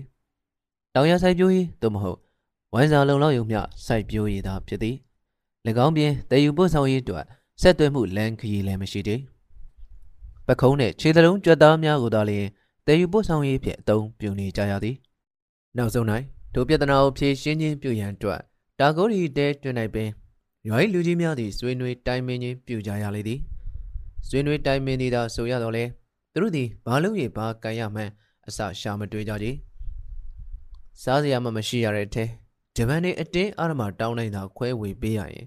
[0.95, 2.19] တောင်ရစိုက်ပျိုးရေးသို့မဟုတ်
[2.73, 4.97] ဝိုင်းစာလုံလောက်ရုံမျှစိုက်ပျိုးရေးသာဖြစ်သည်၎
[5.85, 7.25] င်းပြင်တည်ယူပို့ဆောင်ရေးအတွက်
[7.63, 9.21] ဆက်သွယ်မှုလမ်းခရီးလည်းမရှိသေး
[10.47, 12.49] ပခုံးနဲ့ခြေသလုံးကြွက်သားများကိုသာလျှင်
[12.87, 14.97] တည်ယူပို့ဆောင်ရေးဖြင့်အသုံးပြုနေကြရသည်
[15.77, 16.07] နောက်ဆုံး၌
[16.55, 18.41] ဒုပြဿနာကိုဖြေရှင်းခြင်းပြုရန်အတွက်
[18.81, 20.11] တာကိုရီတဲတွင်၌ပင်
[20.69, 23.41] ရွာ၏လူကြီးများသည်ဆွေးနွေးတိုင်ပင်ခြင်းပြုကြရလေသည်
[24.29, 25.85] ဆွေးနွေးတိုင်ပင်သည်သာဆိုရတော့လေ
[26.33, 28.13] သူတို့သည်ဘာလို့ရဘာကန်ရမှန်း
[28.49, 29.47] အစရှာမတွေးကြကြ
[31.03, 32.25] စားစရာမှမရှိရတဲ့အထဲ
[32.77, 35.47] ဂျပန်နေအတင်းအာရမတောင်းနိုင်တာခွဲဝေပေးရရင်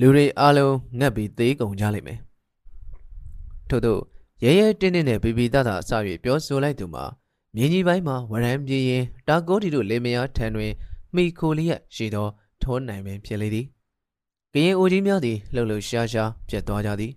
[0.00, 2.18] လူတွေအားလုံးငတ်ပြီးသေးကုန်ကြလိမ့်မယ်
[3.68, 3.98] ထို့သော
[4.44, 5.90] ရဲရဲတင်းတင်းနဲ့ဘီဘီတတအစ၍
[6.24, 7.04] ပြောဆိုလိုက်သူမှာ
[7.54, 10.72] မြင်းကြီးပိုင်းမှာဝရံပြေးရင်တာကိုတီတို့လေမယားထံတွင်
[11.14, 12.28] မိခိုလျက်ရှိသော
[12.62, 13.66] ထုံးနိုင်ပင်ဖြစ်လေသည်
[14.52, 17.12] ကရင်အိုကြီးများသည်လှုပ်လှုပ်ရှားရှားပြတ်သွားကြသည်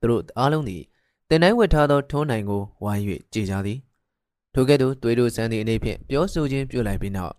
[0.00, 0.82] သူတို့အားလုံးသည်
[1.28, 3.78] တင်တိုင်းဝတ်ထားသောထုံးနိုင်ကိုဝိုင်း၍ကြည်ကြသည်
[4.54, 7.34] ထိုကဲ့သို့သွေးတို့စမ်းသည့်အနေဖြင့်ပြောဆိုခြင်းပြုလိုက်ပြီးနောက်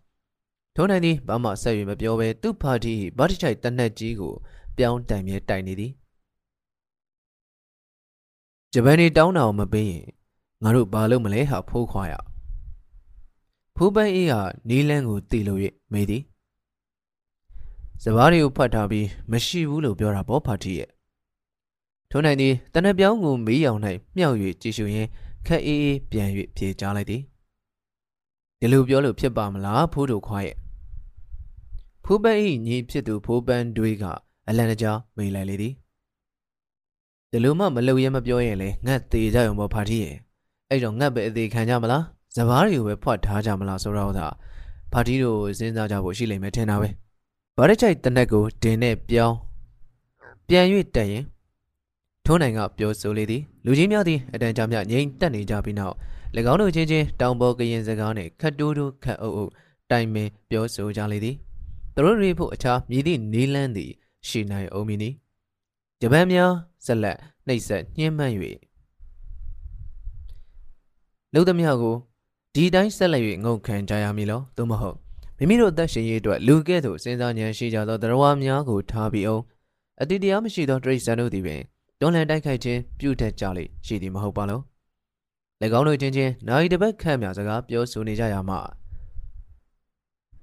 [0.76, 4.34] ထုံးနိုင်သည်ဘာမှဆက်၍မပြောဘဲသူ့ပါတီဗတ်ချိုက်တနက်ကြီးကို
[4.78, 5.92] ပြောင်းတိုင်မြဲတိုင်နေသည်
[8.74, 10.04] ဂျပန်နေတောင်းတာကိုမပေးရင်
[10.64, 12.14] ငါတို့ဘာလုပ်မလဲဟာဖိုးခွာရ
[13.76, 15.60] ဖူးပန်းအေးဟာနီးလန်းကိုတီလို့၍
[15.92, 16.24] မေးသည်
[18.04, 20.90] စပားတွေကိုဖတ်ထားပြီးမရှိဘူးလို့ပြောတာပေါ့ဖာတီရဲ့
[22.12, 23.80] ထို့နိုင်သည်တနက်ပြောင်းကိုမေးရောင်၌
[24.16, 25.10] မြှောက်၍ကြည့်ရှုရင်း
[25.48, 27.22] ခက်အေးအေးပြန်၍ပြေးကြလိုက်သည်
[28.60, 30.56] ဒီလိုပြောလို့ဖြစ်ပါမလားဖိုးတို့ခွာရဲ့
[32.04, 34.04] ဖူးပန်း၏ညီဖြစ်သူဖိုးပန်းတွေးက
[34.48, 35.74] အလန်တကြားမေးလိုက်လေသည်
[37.32, 40.16] ဒီလိုမှမလုပ်ရဲမပြောရင်လေငတ်သေးကြရုံပေါ့ဖာတီရဲ့
[40.70, 42.04] အဲ့တော့ငတ်ပဲအသေးခံကြမလား
[42.36, 44.28] စပားတွေကိုပဲဖွက်ထားကြမလားဆိုတော့သာ
[44.92, 46.90] ဖာတီတို့စဉ်းစားကြဖို့ရှိလိမ့်မယ်ထင်တာပဲ
[47.58, 49.36] ဗားရချိုက်တနက်ကိုဒင်းနဲ့ပြောင်း
[50.48, 51.24] ပြန်၍တက်ရင်
[52.32, 55.96] ထုံးနိုင်ကပြောဆိုလေသည်လူကြီးများသည်အတန်ကြာမြငိမ့်တက်နေကြပြီးနောက်၎
[56.52, 59.52] င်းတို့ချင်းချင်းတောင်ပေါ်ကရင်စကားနှင့်ခတ်တိုးတိုးခတ်အုပ်အုပ်
[59.92, 61.36] တိုင်ပင်ပြောဆိုကြလေသည်
[61.96, 63.92] သူတို့တွေဖို့အခြားမြည်သည့်နီလန်းသည်
[64.28, 65.10] ရှိနိုင်အောင်မည်နီ
[66.02, 66.52] ဂျပန်များ
[66.86, 68.34] ဆက်လက်နှိပ်စက်ညှင်းမှန်း၍
[71.34, 71.96] လုံသမျှကို
[72.56, 74.98] ဒီတိုင်းဆက်လက်၍ငုံခံကြရမည်လောသို့မဟုတ်
[75.38, 79.44] မိမိတို့အသက်ရှင်ရေးအတွက်လူကဲ့သို့စဉ်းစားဉာဏ်ရှိကြသောတရားများကိုထားပြီးအောင်
[80.02, 81.62] အတိတရားမရှိသောတရိษံတို့သည်ပင်
[82.00, 84.60] တွန်းလှန်တိုက်ခိုက်ခြင်းပြုတတ်ကြလေရှိသည်မဟုတ်ပါလော၎
[85.78, 88.60] င်းတို့ချင်းချင်းနိုင်တစ်ပတ်ခန့်များစကားပြောဆိုနေကြရမှာ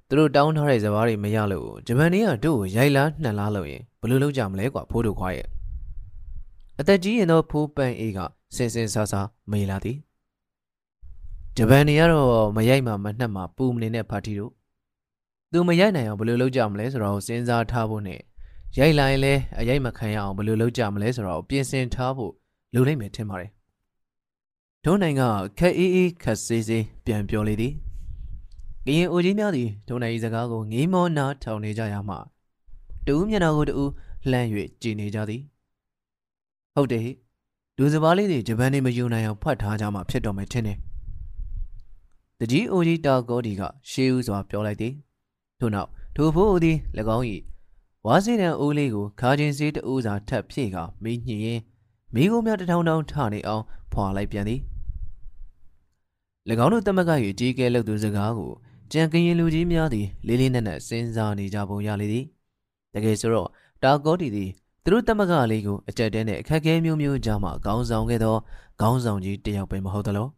[0.09, 5.47] သူတို့တောင်းထားတဲ့စကားတွေမရလို့ဂျပန်တွေကတို့ကိုရိုက်လားနှံလားလို့ရင်ဘယ်လိုလုပ်ကြမလဲကွာဖိုးတို့ခွာရဲ့
[6.81, 8.19] အသက်ကြီးရင်တော့ဖိုးပန်အေးက
[8.57, 9.99] စင်စင်ဆာဆာမေးလာသည်
[11.57, 14.53] ဂျပန်တွေကတော့မရိုက်မှမနှက်မှပူမနေတဲ့ပါတီတို့
[15.53, 18.21] သူမရိုက်နိုင်အောင်ဘယ်လိုလုပ်ကြမလဲဆိုတော့စဉ်းစားထားဖို့နဲ့
[18.81, 22.33] ရိုက်လာရင်လည်းအရိုက်မခံရအောင်ဘယ်လိုလုပ်ကြမလဲဆိုတော့ပြင်ဆင်ထားဖို့
[22.75, 23.51] လိုလိမ့်မယ်ထင်ပါတယ်
[24.85, 25.23] ဒုံးနိုင်က
[25.59, 27.73] ခက်အေးအေးခက်ဆေးဆေးပြန်ပြောလေသည်
[28.87, 32.17] ကရင်အိုကြီးများသည်ဒုံးနိုင်၏စကားကိုငေးမောနာထောင်နေကြရမှ
[33.07, 33.91] တူးမျက်နှာကိုတူး
[34.31, 34.49] လှမ်း၍
[34.83, 35.43] ကြည်နေကြသည်
[36.75, 37.09] ဟုတ်တယ်
[37.77, 40.79] ဒူစပါးလေးတွေဂျပန်နေမယူနိုင်အောင်ဖတ်ထားကြမှဖြစ်တော်မယ်ထင်တယ်
[42.39, 44.93] တကြီးအိုကြီးတာဂေါဒီကရှေးဦးစွာပြောလိုက်သည်
[45.61, 46.77] ထို့နောက်ထိုဖိုးဦးသည်၎
[47.19, 47.27] င်း၏
[48.07, 51.61] ဝါစီတန်အိုးလေးကိုခါချင်းစေးတအိုးစာထပ်ဖြည့်ကမီးညှင်ရင်
[52.14, 54.61] မိကိုများတထောင်ထောင်ထနေအောင်ဖွာလိုက်ပြန်သည်၎
[56.64, 58.53] င်းတို့တမက၍ကြီးကဲလုပ်သူစကားကို
[58.92, 62.25] ကြံကရင်လူကြီးများသည်လေးလေးနက်နက်စဉ်းစားနေကြပုံရလေသည်
[62.95, 63.49] တကယ်ဆိုတော့
[63.83, 64.51] တာကောတီသည်
[64.83, 68.37] သူတို့တမကလေးကိုအကြက်တဲနဲ့အခက်ခဲမျိုးမျိုးကြားမှခေါင်းဆောင်ခဲ့သော
[68.81, 70.29] ခေါင်းဆောင်ကြီးတယောက်ပဲမဟုတ်သလော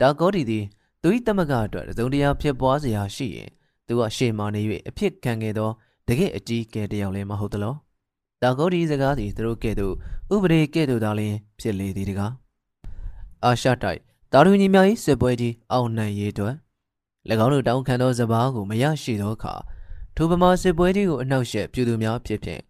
[0.00, 0.64] တာကောတီသည်
[1.02, 3.50] သူ၏တမကအတွက်သုံးတရားဖြစ်ပွားစရာရှိရင်
[3.86, 5.70] သူကရှေ့မှနေ၍အဖြစ်ခံခဲ့သော
[6.10, 7.74] တကယ်အကြီးကဲတယောက်လည်းမဟုတ်သလော
[8.42, 9.94] တာကောဒီစကားသည်သူတို့ကဲ့သို့
[10.34, 12.32] ဥပဒေကဲ့သို့သာလျှင်ဖြစ်လေသည်တကား
[13.44, 14.00] အာရှတိုက်
[14.32, 16.54] တာရူညီများ၏စစ်ပွဲကြီးအောင်နိုင်ရေးအတွက်၎
[17.44, 19.54] င်းတို့တောင်းခံသောစပားကိုမရရှိသောအခါ
[20.16, 22.60] ထိုဗမာစစ်ပွဲကြီးကိုအနှောက်အယှက်ပြုသူများဖြစ်ဖြင့်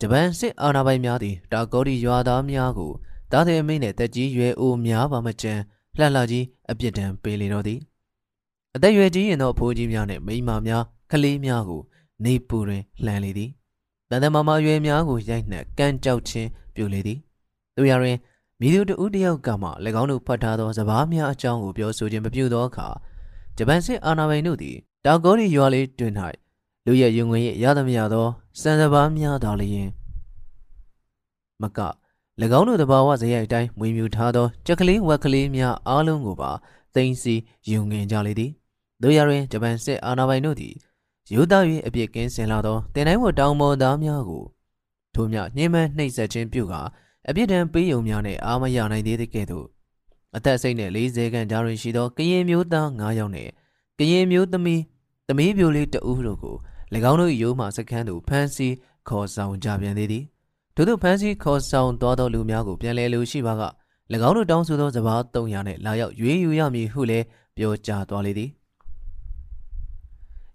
[0.00, 2.92] ဂျပန်စစ်အာဏာပိုင်များသည်တာကောဒီရွာသားများကို
[3.32, 5.60] တားတဲ့အမိန့်နဲ့တက်ကြီးရွယ်အိုများပါမကျန်
[5.98, 7.80] လှလှကြီးအပြစ်ဒဏ်ပေးလေတော့သည်
[8.74, 11.82] အသက်ရွယ်ကြီးရင်သောအဖိုးကြီးများနှင့်မိန်းမများကလေးများကို
[12.24, 13.50] နေပူတွင်လှန်လေသည်
[14.10, 17.18] တန်တမမရွယ်များကိုရိုက်နှက်ကန်းကြောက်ခြင်းပြုလေသည်
[17.76, 18.18] သူရရင်
[18.60, 19.68] မိသူတဦးတယောက်ကမှ၎
[20.00, 22.88] င်းတို့ဖတ်ထားသောစကားများအကြောင်းကိုပြောဆိုခြင်းမပြုသောအခါ
[23.56, 26.12] ဂျပန်စစ်အာဏာပိုင်တို့သည်တာဂေါရီရွာလေးတွင်၌
[26.86, 28.26] လူရဲ့ယုံငွေရသမျှသော
[28.60, 29.88] စံစဘာများသာလျင်
[31.62, 31.80] မက၎
[32.58, 36.50] င်းတို့တဘာဝဇယိုက်တိုင်းမွေမြူထားသောကြက်ကလေးဝက်ကလေးများအားလုံးကိုပါ
[36.94, 38.50] သိမ်းဆီးယူငင်ကြလေသည်
[39.02, 40.74] တို့ရရင်ဂျပန်စစ်အာဏာပိုင်တို့သည်
[41.34, 44.44] ရိုးသား၍အပြစ်ကင်းစင်လာသောတင်တိုင်းဝတောင်ပေါ်သားများကို
[45.14, 46.74] ထို့မြညှင်းပန်းနှိပ်စက်ခြင်းပြုက
[47.28, 49.66] အပြစ်ဒဏ်ပေးယုံများနဲ့အာမရနိုင်သေးတဲ့ကဲ့သို့
[50.36, 53.50] အသက်စိတ်နဲ့40ခန့်ကြားတွင်ရှိသောကရင်မျိုးသား9ယောက်နှင့်
[53.98, 54.82] ကရင်မျိုးသမီး
[55.28, 56.56] သမီးပြိုလေးတဦးတို့ကို၎
[57.10, 58.74] င်းတို့၏ရိုးမှစခန်းသို့ဖမ်းဆီး
[59.08, 60.24] ခေါ်ဆောင်ကြပြန်သေးသည်
[60.74, 63.62] ထို့သောဖမ်းဆီးခေါ်ဆောင်သွားသောလူများကိုပြန်လည်လူရှိပါက၎
[64.28, 67.24] င်းတို့တောင်းဆိုသောစဘာ300နဲ့လာရောက်ရွေးယူရမည်ဟုလည်း
[67.56, 68.50] ပြောကြားသွားလေသည်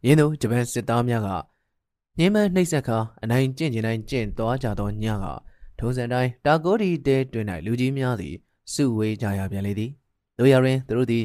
[0.06, 1.30] ယင်းသို့ဂျပန်စစ်သားများက
[2.18, 5.26] ညင်းမနှိပ်စက်ခါအနိုင်ကျင့်ကျင်တိုင်းကျင့်သွားကြသောညက
[5.80, 8.36] ထုံးစံတိုင်းတာကိုဒီတဲတွင်၌လူကြီးများသည်
[8.74, 9.92] စုဝေးကြရပြန်လေသည်
[10.38, 11.24] တို့ရရင်သူတို့သည်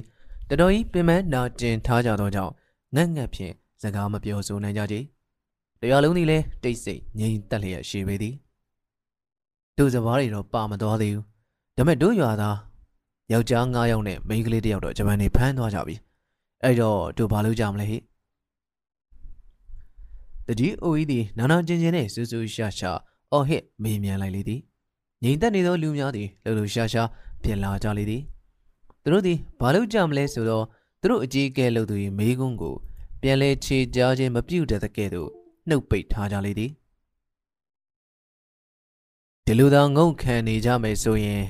[0.51, 2.53] တတော်ကြီးပင်မနာကျင်ထားကြသောကြောင့်
[2.95, 4.97] ငတ်ငတ်ဖြင့်စကားမပြောဆိုနိုင်ကြကြ
[5.81, 8.35] တရားလုံးသည်လည်းတိတ်ဆိတ်ငြိမ်သက်လျက်ရှိပေသည်
[9.79, 11.25] တို့စဘာတွေတော့ပါမသွားသေးဘူး
[11.77, 12.57] ဒါပေမဲ့တို့ရွာသား
[13.33, 15.95] ယောက်ျား9ယောက်နဲ့မိန်းကလေး1ယောက်တော့ဂျပန်နေဖမ်းသွားကြပြီ
[16.63, 17.99] အဲ့တော့တို့ဘာလုပ်ကြမလဲဟိ
[20.49, 22.91] တကြီးအိုဤသည်နာနာကျင်ကျင်နဲ့စူးစူးရှာရှာ
[23.33, 24.61] အော်ဟစ်မေးမြန်းလိုက်လေသည်
[25.23, 27.09] ငြိမ်သက်နေသောလူများသည်လှုပ်လှုပ်ရှားရှား
[27.43, 28.23] ပြင်လာကြလေသည်
[29.03, 30.65] သူတို့သည်ဘာလို့ကြမလဲဆိုတော့
[31.01, 32.75] သူတို့အကြီးအကဲလှုပ်သူ၏မေးခွန်းကို
[33.23, 35.31] ပြန်လဲခြေကြားခြင်းမပြုတ်တဲ့ကဲ့သို့
[35.69, 36.71] နှုတ်ပိတ်ထားကြလေသည်
[39.47, 41.45] ဒီလိုသာငုံခံနေကြမယ်ဆိုရင်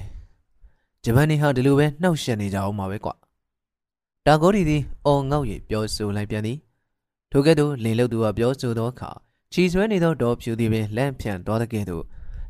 [1.05, 3.15] ဂျပန်နေဟာဒီလိုပဲနှောက်ယှက်နေကြအောင်ပါပဲကွာ
[4.27, 6.59] တာဂိုဒီသည်အော်ငေါ့၍ပြောဆိုလိုက်ပြန်သည်
[7.33, 9.11] ထိုကဲ့သို့လင်လုတ်သူကပြောဆိုသောအခါ
[9.53, 12.05] ချီဆွဲနေသောဒေါ်ဖြူသည်ပင်လန့်ဖြန့်သွားတဲ့ကဲ့သို့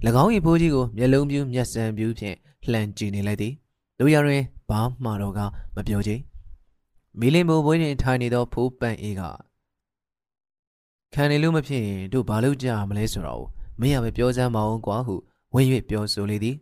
[0.23, 2.37] ၎င်း၏ဖိုးကြီးကိုမျက်လုံးပြူးမျက်စံပြူးဖြင့်
[2.71, 3.53] လှန်ကြည့်နေလိုက်သည်
[3.99, 5.41] တို့ရတွင်ဘာမှတော့က
[5.75, 6.17] မပြောချေ
[7.21, 9.23] မီလင်ဘိုဘွေးတွင်ထိုင်နေသောဖိုးပန့်အေးက
[11.15, 13.45] ခံနေလို့မဖြစ်ရင်တို့ဘာလုပ်ကြမလဲဆိုတော့
[13.81, 15.15] မင်းရပဲပြောစမ်းမအောင်ကွာဟု
[15.55, 16.57] ဝင်၍ပြောဆိုလေသည်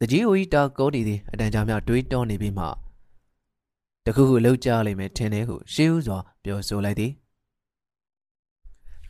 [0.00, 2.66] တကြီးဦးကြီးတာကောတီသည်အတန်ကြာမြတွေးတောနေပြီးမှ
[4.04, 7.12] တခုခုလှုပ်ကြလိမ့်မယ်ထင်တယ်ဟုရှေးဦးစွာပြောဆိုလိုက်သည်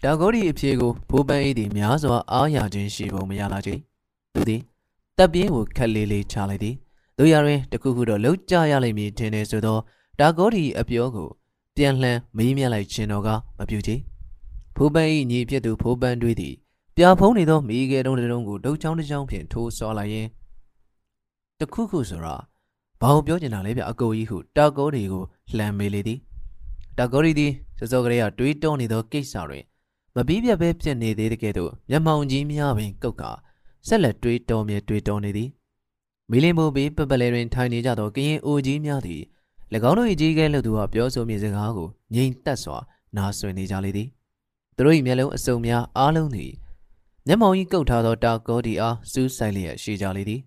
[0.05, 3.75] တာဂေါဒီအဖြေကိုဖိုးပန်းအေးသည်များစွာအားရခြင်းရှိပုံမရလာချေ
[4.35, 4.61] သူသည်
[5.19, 6.75] တပ်ပြင်းကိုခက်လေးလေးချလိုက်သည်
[7.19, 9.81] တို့ရရင်တခုခုတော့လှုပ်ကြရလိမ့်မည်ထင်တယ်ဆိုတော့
[10.19, 11.29] တာဂေါဒီအပြောကို
[11.77, 13.97] ပြန်လှန်မေးမြန်းလိုက်ခြင်းတော့ကမပြုချေ
[14.77, 16.55] ဖိုးပန်း၏ညီဖြစ်သူဖိုးပန်းတွေးသည်
[16.97, 20.27] ပြာဖုံးနေသောမိခဲတုံးတုံးကိုဒုတ်ချောင်းတစ်ချောင်းဖြင့်ထိုးဆော်လိုက်ရင်
[21.61, 22.43] တခုခုဆိုတော့
[23.01, 25.25] ဘာကိုပြောချင်တာလဲဗျအကိုကြီးဟုတာဂေါဒီကို
[25.57, 26.19] လှမ်းမေးလေသည်
[26.99, 29.70] တာဂေါဒီသည်စောစောကလေးကတွေးတောနေသောကိစ္စတွင်မ
[30.29, 33.23] ပြီးပြတ်ပဲဖြစ်နေသေးတဲ့ကဲ့သို့မျက်မှောင်ကြီးများပင်ကုတ်က
[33.89, 35.51] ဆက်လက်တွေးတောမြဲတွေးတောနေသည်
[36.31, 39.23] မီလင်ဘိုဘေးပပလဲတွင်ထိုင်နေကြသောကရင်အိုကြီးများသည်၎
[39.89, 42.77] င်းတို့၏ကြီးကဲလှသူကပြောဆိုမြင်စကားကိုငြိမ်သက်စွာ
[43.17, 44.09] နားဆွနေကြလေသည်
[44.77, 46.53] သူတို့၏မျက်လုံးအစုံများအားလုံးသည်
[47.27, 50.41] မျက်မှောင်ကြီးကုတ်ထားသောတာဂေါဒီအားစူးဆိုင်လျက်ရှိကြလေသည်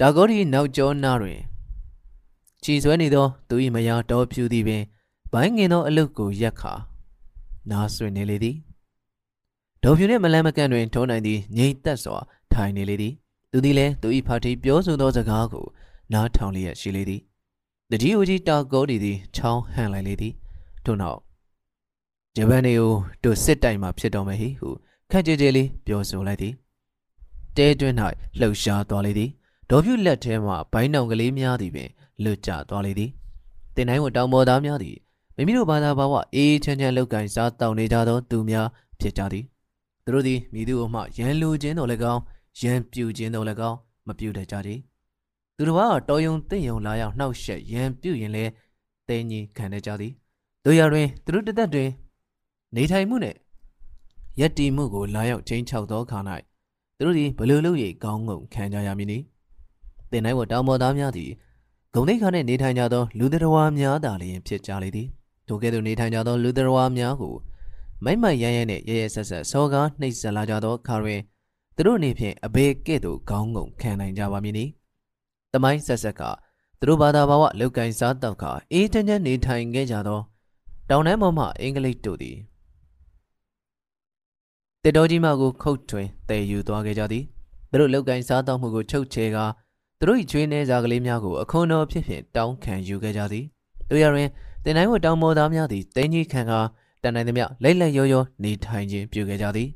[0.00, 1.38] တာဂေါဒီနောက်ကျောနားတွင်
[2.62, 4.82] ခြီဆွဲနေသောသူ၏မယားတော်ဖြူသည်ပင်
[5.32, 6.72] ဘိုင်းငင်သောအလုတ်ကိုရက်ခါ
[7.70, 8.56] နားဆွနေလေသည်
[9.82, 12.16] ဒေါ်ဖြူနှင့်မလန်းမကန့်တွင်ထုံးနိုင်သည်ငြိမ်သက်စွာ
[12.52, 13.14] ထိုင်နေလေသည်
[13.52, 15.66] သူသည်လည်းသူ၏ဖာတီပြောဆိုသောစကားကို
[16.12, 17.20] နားထောင်လျက်ရှိလေသည်
[17.90, 20.32] တကြီးဦးကြီးတာဂေါဒီသည်ချောင်းဟန်လိုက်လေသည်
[20.84, 21.20] ထို့နောက်
[22.36, 22.92] ဂျပန်နေကို
[23.24, 24.68] တို့စစ်တိုင်မှဖြစ်တော်မယ်ဟိဟု
[25.10, 26.54] ခက်ကြဲကြဲလေးပြောဆိုလိုက်သည်
[27.56, 27.96] တဲတွင်း၌
[28.40, 29.30] လှုပ်ရှားသွားလေသည်
[29.70, 31.90] ဒေါ်ဖြူလက်ထဲမှဘိုင်းနောင်ကလေးများသည်ပင်
[32.24, 33.10] လွတ်ကျသွားလေသည်
[33.74, 34.96] တင်တိုင်းကိုတောင်ပေါ်သားများသည်
[35.42, 38.68] မိမိတို့ဘာသာဘာဝအေးချမ်းချမ်းလောက်ကင်စားတောင်းနေကြသောသူများ
[39.00, 39.44] ဖြစ်ကြသည်
[40.04, 42.20] သူတို့သည်မိသူ့အမှရန်လိုခြင်းတော်လည်းကောင်း
[42.60, 43.76] ရန်ပြူခြင်းတော်လည်းကောင်း
[44.06, 44.78] မပြူတတ်ကြသည်
[45.56, 48.50] သူတို့ကတော်ယုံတင့်ယုံလာရောက်နှောက်ယှက်ရန်ပြူရင်လည်း
[49.08, 50.12] တဲကြီးခံနေကြသည်
[50.64, 51.90] တို့ရတွင်သူတို့တသက်တွင်
[52.76, 53.38] နေထိုင်မှုနှင့်
[54.40, 56.18] ယက်တီမှုကိုလာရောက်ချင်းချောက်သောခါ၌
[56.96, 59.18] သူတို့သည်ဘလို့လို့ရိတ်ကောင်းငုံခံကြရမည်နီ
[60.10, 61.30] တင်တိုင်းဝတောင်ပေါ်သားများသည်
[61.94, 65.08] ဂုံတိတ်ခါနှင့်နေထိုင်ကြသောလူတော်ဝါများသာလျှင်ဖြစ်ကြလေသည်
[65.46, 67.34] ထိုကဲ့သို့နေထိုင်ကြသောလူတော်ဝါများကို
[68.04, 71.20] မိုက်မိုက်ရမ်းရမ်းနှင့်ရရဆက်ဆက်စောကားနှိပ်စက်လာကြသောခါတွင်
[71.76, 74.64] သူတို့အနေဖြင့်အဘေကဲ့သို့ခေါင်းငုံခံနိုင်ကြပါမည်နီ
[75.52, 76.22] တမိုင်းဆက်ဆက်က
[76.78, 80.20] သူတို့ဘာသာဘာဝလောက်ကင်စားတော့ခါအေးချမ်းချမ်းနေထိုင်ခဲ့ကြသော
[80.90, 82.36] တောင်တန်းပေါ်မှအင်္ဂလိပ်တို့သည်
[84.82, 87.24] တေတော်ကြီးမကိုခုတ်ထွင်တည်ယူသွားခဲ့ကြသည်
[87.70, 89.44] သူတို့လောက်ကင်စားတော့မှုကိုချုပ်ချဲကာ
[89.98, 93.44] သူတို့၏ချွေးနှဲစားကလေးများကိုအခွန်တော်ဖြစ်ဖြင့်တောင်းခံယူခဲ့ကြသည်
[93.90, 94.30] တို့ရရင်
[94.64, 96.58] တင်တိုင်းဝတောင်မော်သားများသည်တင်းကြီးခံကာ
[97.02, 99.68] တန်နိုင်သမျှလက်လက်ရောရောနေထိုင်ခြင်းပြုခဲ့ကြသည်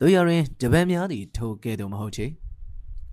[0.00, 2.26] တို့ရရင်ဂျပန်များသည်ထိုကဲ့သို့မဟုတ်ချေ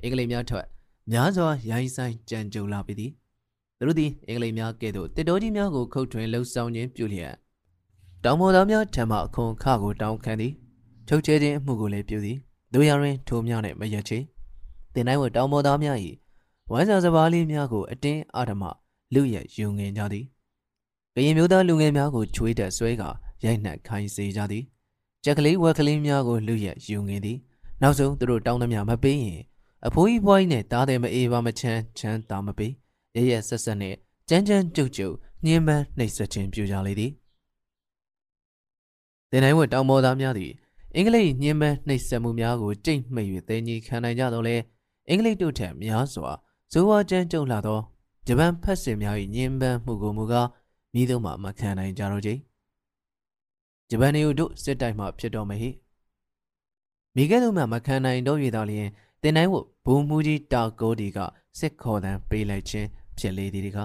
[0.02, 0.66] အင်္ဂလိပ်များထွက်
[1.12, 3.12] များစွာရိုင်းဆိုင်ကြံကြုံလာပြီသည်
[3.78, 7.34] သူတို့သည်အင်္ဂလိပ်များကဲ့သို့တစ်တော်ကြီးများကိုခုတ်ထွင်လှုပ်ဆောင်ခြင်းပြုလျက်
[8.24, 10.54] တောင်မော်သားများထံမှအခွန်ခကိုတောင်းခံသည်
[11.08, 12.38] ချုပ်ချဲခြင်းအမှုကိုလည်းပြုသည်
[12.74, 14.20] တို့ရရင်ထိုများနှင့်မရက်ချေ
[14.94, 15.98] တင်တိုင်းဝတောင်မော်သားများ၏
[16.72, 18.64] ဝမ်းစာစပါးလေးများကိုအတင်းအာဓမ
[19.14, 20.26] လူရယူငင်ကြသည်
[21.20, 23.10] ကရင်မျိုးသားလူငယ်များကိုချွေးတက်ဆွဲကာ
[23.44, 24.64] ရိုက်နှက်ခိုင်းစေကြသည်
[25.24, 27.38] ကြက်ကလေးဝက်ကလေးများကိုလူရယူငင်သည်
[27.82, 29.42] နောက်ဆုံးသူတို့တောင်းသမျှမပေးရင်
[29.88, 32.72] အဖိုးကြီးဘွားကြီးနဲ့တားတယ်မအေးပါမချမ်းချမ်းတာမပေး
[33.16, 33.96] ရရဆက်ဆက်နဲ့
[34.30, 37.12] ကြမ်းကြမ်းကြုတ်ကြုတ်ညှင်းပန်းနှိပ်စက်ခြင်းပြုကြလေသည်
[39.32, 40.52] တင်တိုင်းဝတောင်ပေါ်သားများသည်
[40.96, 44.56] အင်္ဂလိပ်ညှင်းပန်းနှိပ်စက်မှုများကိုကြိတ်မှိတ်၍သိငြိခံနိုင်ကြတော့လဲ
[45.10, 46.32] အင်္ဂလိပ်တို့ထက်များစွာ
[46.72, 47.80] ဇိုးဝါကျန်းကြုံလာသော
[48.28, 50.48] ဂျပန်ဖက်စင်များ၏ညှဉ်းပန်းမှုကိုမူကား
[50.94, 52.32] မိသုံးမှမခံနိုင်ကြတော့ကြ
[53.90, 55.70] ဂျပန်နေတို့စစ်တိုက်မှဖြစ်တော်မဟိ
[57.16, 58.90] မိကဲတို့မှမခံနိုင်တော့ရတော့လျင်
[59.22, 61.20] တင်တိုင်းဝဘုံမူကြီးတာကိုဒီက
[61.60, 63.80] စစ်ခေါ်တန်းပေးလိုက်ခြင်းဖြစ်လေသည်ဒီက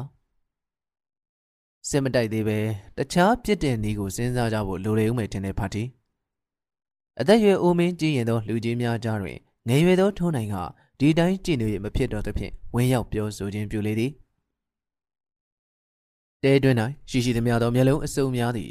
[1.88, 2.59] စစ်မတိုက်သေးပဲ
[2.97, 5.83] တခြားပြစ်တဲ့နည်းကိုစဉ်းစားကြဖို့လိုလေဦးမယ်ထင်တဲ့ပါတီ
[7.21, 9.38] အသက်ရွယ်အိုမင်းကြီးရင်သောလူကြီးများကြားတွင်
[9.69, 10.57] ငယ်ရွယ်သောထုံးနိုင်က
[10.99, 14.12] ဒီတိုင်းကြည်နေရမဖြစ်တော့သဖြင့်ဝင်းရောက်ပြောဆိုခြင်းပြုလေသည်
[16.43, 16.77] တဲတွင်၌
[17.11, 18.71] ရှိရှိသမျှသောမျက်လုံးအစုံများသည်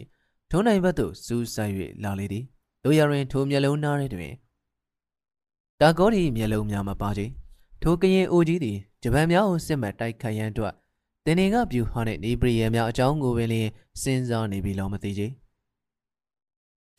[0.51, 2.43] ထုံးနိုင်ဘက်သို့စူးဆိုင်၍လာလေသည်
[2.83, 4.33] တို့ရရင်ထိုမျက်လုံးနားထဲတွင်
[5.79, 7.25] တာကောဒီမျက်လုံးများမပါချေ
[7.81, 10.73] ထိုကရင်အိုကြီးသည်ဂျပန်များကိုစစ်မှတ်တိုက်ခိုက်ရန်အတွက်
[11.25, 13.69] တင်နေကပြူဟာနှင့်နေပရီယများအကြောင်းကိုပင်လျင်
[14.01, 15.27] စဉ်းစားနေပြီလို့မသိချေ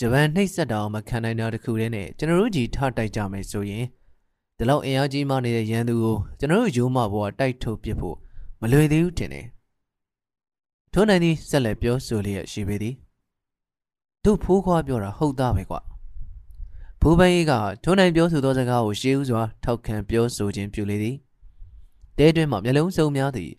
[0.01, 3.85] ဂျပန်နှိပ်စက်တာမခံနိုင်တာတခုတည်းနဲ့ကျွန်တော်တို့ကြီးထတိုက်ကြမယ်ဆိုရင်
[4.59, 8.17] ဒီလောက်အင်အားကြီးမှနေတဲ့ရန်သူကိုကျွန်တော်တို့ရိုးမဘောကတိုက်ထုတ်ပစ်ဖို့
[8.61, 9.47] မလွယ်သေးဘူးထင်တယ်။
[10.93, 12.95] ထို့နိုင်သည်ဆက်လက်ပြောဆိုလျက်ရှိပေသည်။
[14.25, 15.81] တို့ဖိုးခွားပြောတာဟုတ်သားပဲကွာ။
[17.01, 17.53] ဖိုးပန်းကြီးက
[17.85, 21.17] ထို့နိုင်ပြောဆိုသောစကားကိုရှေးဥစွာထောက်ခံပြောဆိုခြင်းပြုလေသည်။
[22.19, 23.51] တဲတွင်မှမျက်လုံးစုံများသည်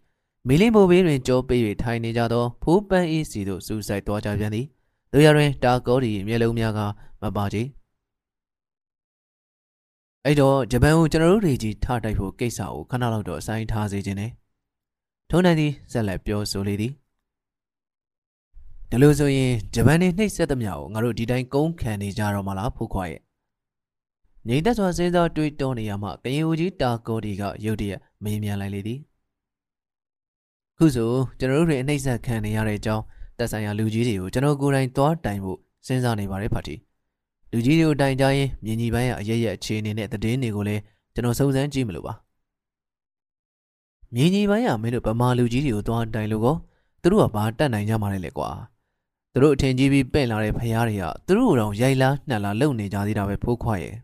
[0.48, 4.66] မီလီမိုဘေးတွင်ကြောပေး၍ထိုင်နေကြသောဖိုးပန်းအေးစီတို့စူးစိုက်သွားကြပြန်သည်။
[5.12, 6.80] တို့ရတွင်တာကောဒီမျက်လုံးများက
[7.22, 7.58] မပါကြ။
[10.26, 14.32] အဲ့တော့ဂျပန်ကိုကျွန်တော်တို့တွေကြီးထတိုက်ဖို့ကိစ္စကိုခဏလောက်တော့အဆိုင်ထားစေခြင်းနဲ့
[15.30, 17.03] ထုံးနိုင်သည်ဆက်လက်ပြောဆိုလေသည်တ
[18.94, 23.22] ဒါလို့ဆိုရင်ဂျပန်နေနှိပ်စက်သမျှကိုငါတို့ဒီတိုင်းကုန်းခံနေကြတော့မလားဖိုးခွာရဲ့
[24.48, 29.00] ငိမ့်သက်စွာစဉ်းစားတွေးတောနေရမှကရင်ဦးကြီးတာကောဒီကရုတ်တရက်မေးမြန်းလိုက်လေသည်
[30.78, 33.04] ခုဆိုကျွန်တော်တို့တွေအနှိပ်စက်ခံနေရတဲ့အကြောင်း
[33.38, 36.76] သက်ဆိုင်ရာလူကြီးတွေကိုကျွန်တော်ကိုယ်တိုင်သွားတိုင်ဖို့စဉ်းစားနေပါတယ်ဖာတီ
[37.52, 40.82] လူကြီးတွေကိုတိုင်ကြရင်မြင်ကြီးပိုင်းကအရရက်အခြေအနေနဲ့သတင်းတွေကိုလည်း
[41.14, 42.14] ကျွန်တော်စုံစမ်းကြည့်မလို့ပါ
[44.16, 46.56] မြင်ကြီးပိုင်းကမင်းတို့ဗမာလူကြီးတွေကိုသွားတိုင်လို့ကော
[47.02, 48.50] သူတို့ကဘာတတ်နိုင်ကြမှာလဲလေကွာ
[49.36, 53.96] သူတို့အထင်ကြီးပြီးပဲ့လာတဲ့ဖျားတွေကသူတို့တော့ရိုက်လားနှက်လားလုံနေကြသေးတာပဲဖိုးခွာရဲ့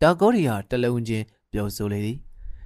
[0.00, 2.16] တာကောဒီဟာတလုံးချင်းပြောဆိုလေသည်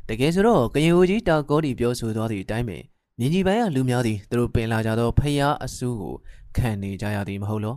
[0.09, 2.83] တကယ်ဆိုတော့ကရင်ဦးကြီးတာကောဒီပြောဆိုသွားသည့်အတိုင်းပင်
[3.19, 6.15] မြင်းကြီးပိုင်းကလူများသည်သူတို့ပင်လာကြသောဖျားအဆူးကို
[6.57, 7.77] ခံနေကြရသည်မဟုတ်လော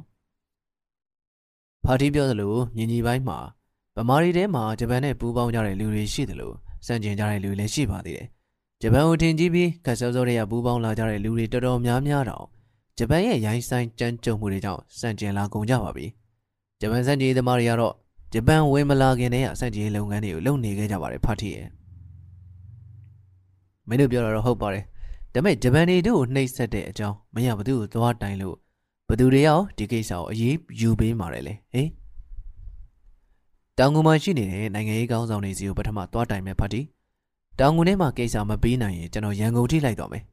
[1.84, 3.40] ဖာတီပြောသလိုမြင်းကြီးပိုင်းမှာ
[3.96, 6.52] ဗမာရီထဲမှာဂျပန်နဲ့ပူးပေါင်းကြတဲ့လူတွေရှိသလို
[6.86, 8.28] စံကျင်ကြတဲ့လူတွေလည်းရှိပါသေးတယ်
[8.82, 12.46] ဂျပန်ကိုထင်ကြီးပြီးခက်စောစောတွေကပူးပေါင်းလာကြတဲ့လူတွေတော်တော်များများတော့
[13.04, 16.06] ဂျပန်ရဲ့ရိုင်းဆိုင်ကြမ်းကြုတ်မှုတွေကြောင့်စံကျင်လာကုန်ကြပါပြီ
[16.80, 17.94] ဂျပန်စံကျင်သမားတွေကတော့
[18.34, 21.68] ဂျပန်ဝင်မလာခင်တည်းကစံကျင်လုပ်ငန်းတွေကိုလုပ်နေခဲ့ကြပါတယ်ဖတ်ထီရဲ့
[23.88, 24.84] မင်းတို့ပြောတာတော့ဟုတ်ပါတယ်
[25.34, 28.56] ဒါပေမဲ့ဂျပန်တွေတို့ကိုနှိပ်စက်တဲ့အကြောင်းမရဘသူကိုသွားတိုင်လို့
[29.10, 31.40] ဘသူတွေရောဒီကိစ္စကိုအရေးယူပေးမှာလေ
[31.74, 31.90] ဟေး
[33.78, 36.82] တောင်ငူမှာရှိနေတဲ့နိုင်ငံရေးကောင်းဆောင်တွေစီကိုပထမသွားတိုင်မဲ့ဖတ်တီ
[37.60, 40.24] တောင်ငူထဲမှာကိစ္စမပေးနိုင်ရင်ကျွန်တော်ရန်ကုန်ထိလိုက်တော့မယ်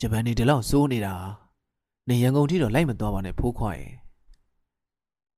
[0.00, 1.14] ဂျပန်နေဒီလောက်စိုးနေတာ
[2.08, 3.92] နေရန်ကုန်ထိတော့လိုက်မသွားပါနဲ့ဖိုးခွာရဲ့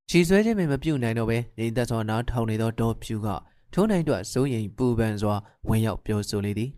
[0.09, 3.29] ချီဆွဲခြင်းမပြုတ်နိုင်တော့ပဲနေသက်စွာနားထောင်နေသောဒေါ်ဖြူက
[3.75, 5.35] ထုံးနိုင်တော့စိုးရင်ပူပန်စွာ
[5.69, 6.71] ဝင်ရောက်ပြောဆိုလေသည်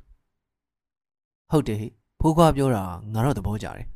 [1.51, 1.79] ဟုတ်တယ်
[2.21, 3.87] ဖိုးခွာပြောတာငါတော့သဘောကျတယ်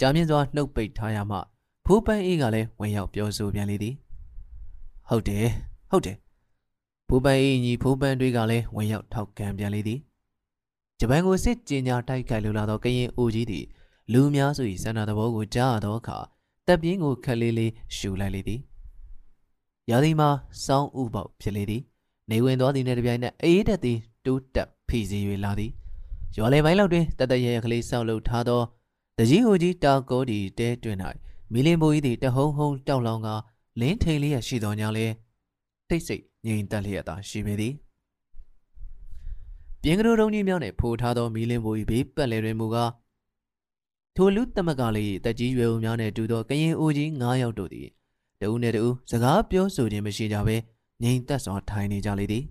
[0.00, 1.38] ကြာမြင့်စွာနှုတ်ပိတ်ထားရမှ
[1.86, 3.94] ဖိုးပန်းအေးကလည်းဝင်ရောက်ပြောဆိုပြန်လေသည်
[5.08, 5.46] ဟုတ်တယ်
[5.90, 6.16] ဟုတ်တယ်
[7.08, 10.00] ဖိုးပန်းအေးညီဖိုးပန်းတွေကလည်းဝင်ရောက်ထောက်ခံပြန်လေသည်
[11.00, 13.64] ဂျပန်ကိုစစ်ကြင်ညာတိုက်ခိုက်လိုလာသောကရင်အိုကြီးသည်
[14.12, 16.18] လူများစု၏စန္ဒသဘောကိုကြားရသောအခါ
[16.66, 18.60] တပ်ပြင်းကိုခက်လေးလေးရှူလိုက်လေသည်
[19.90, 20.28] ရာသီမှာ
[20.64, 21.82] စောင်းဥပေါက်ဖြစ်လေသည်
[22.30, 25.70] နေဝင်သွားသည်နှင့်တပြိုင်နက်အေးတက်သည်တိုးတက်ဖိစီ၍လာသည်
[26.36, 28.62] ရွာလေပိုင်းလောက်တွင်တတရရကလေးဆောက်လုပ်ထားသော
[29.18, 30.98] တကြီးဟိုကြီးတာကောဒီတဲတွင်၌
[31.52, 33.28] မီလင်ဘိုကြီးသည်တဟုံဟုံတောက်လောင်က
[33.80, 35.06] လင်းထိန်လေးရရှိသောညာလေ
[35.88, 37.74] တိတ်ဆိတ်ငြိမ်သက်လျက်သာရှိပေသည်
[39.88, 42.90] ပြင်းကလေးတုံးကြီးများနှင့်ဖိုထားသောမီလင်ဘိုကြီးဘေးပတ်လည်တွင်မူကား
[44.16, 47.88] ထိုလူတမကလေးတက်ကြီးရွယ်ဦးများနှင့်တူသောကရင်အိုကြီး9ယောက်တို့သည်
[48.40, 50.56] တဦးနှင့်တဦးစကားပြောဆိုခြင်းမရှိကြဘဲ
[51.02, 52.44] ငြိမ်သက်စွာထိုင်နေကြလေသည်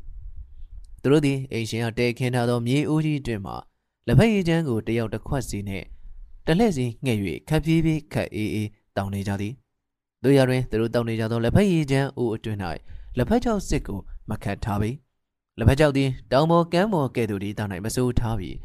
[1.02, 3.54] သူတို့သည်အိမ်ရှင်ကတဲခင်းထားသောမြေအိုးကြီးတွင်မှ
[4.08, 5.86] လက်ဖက်ရည်ချမ်းကိုတယောက်တစ်ခွက်စီနှင့်
[6.46, 7.18] တလှည့်စီငှဲ့၍
[7.50, 9.54] ခပ်ပြေးပြေးခပ်အေးအေးတောင်းနေကြသည်
[10.24, 12.60] တို့ရတွင်သူတို့တောင်းနေကြသောလက်ဖက်ရည်ချမ်းအိုးအတွင်း၌
[13.18, 14.92] လက်ဖက်ချောက်စစ်ကိုမခတ်ထားပေ
[15.60, 18.58] လက်ဖက်ချောက်သည်တောင်ပေါ်ကမ်းပေါ်ကဲ့သို့ဒီတောင်၌မစိုးထားပြီး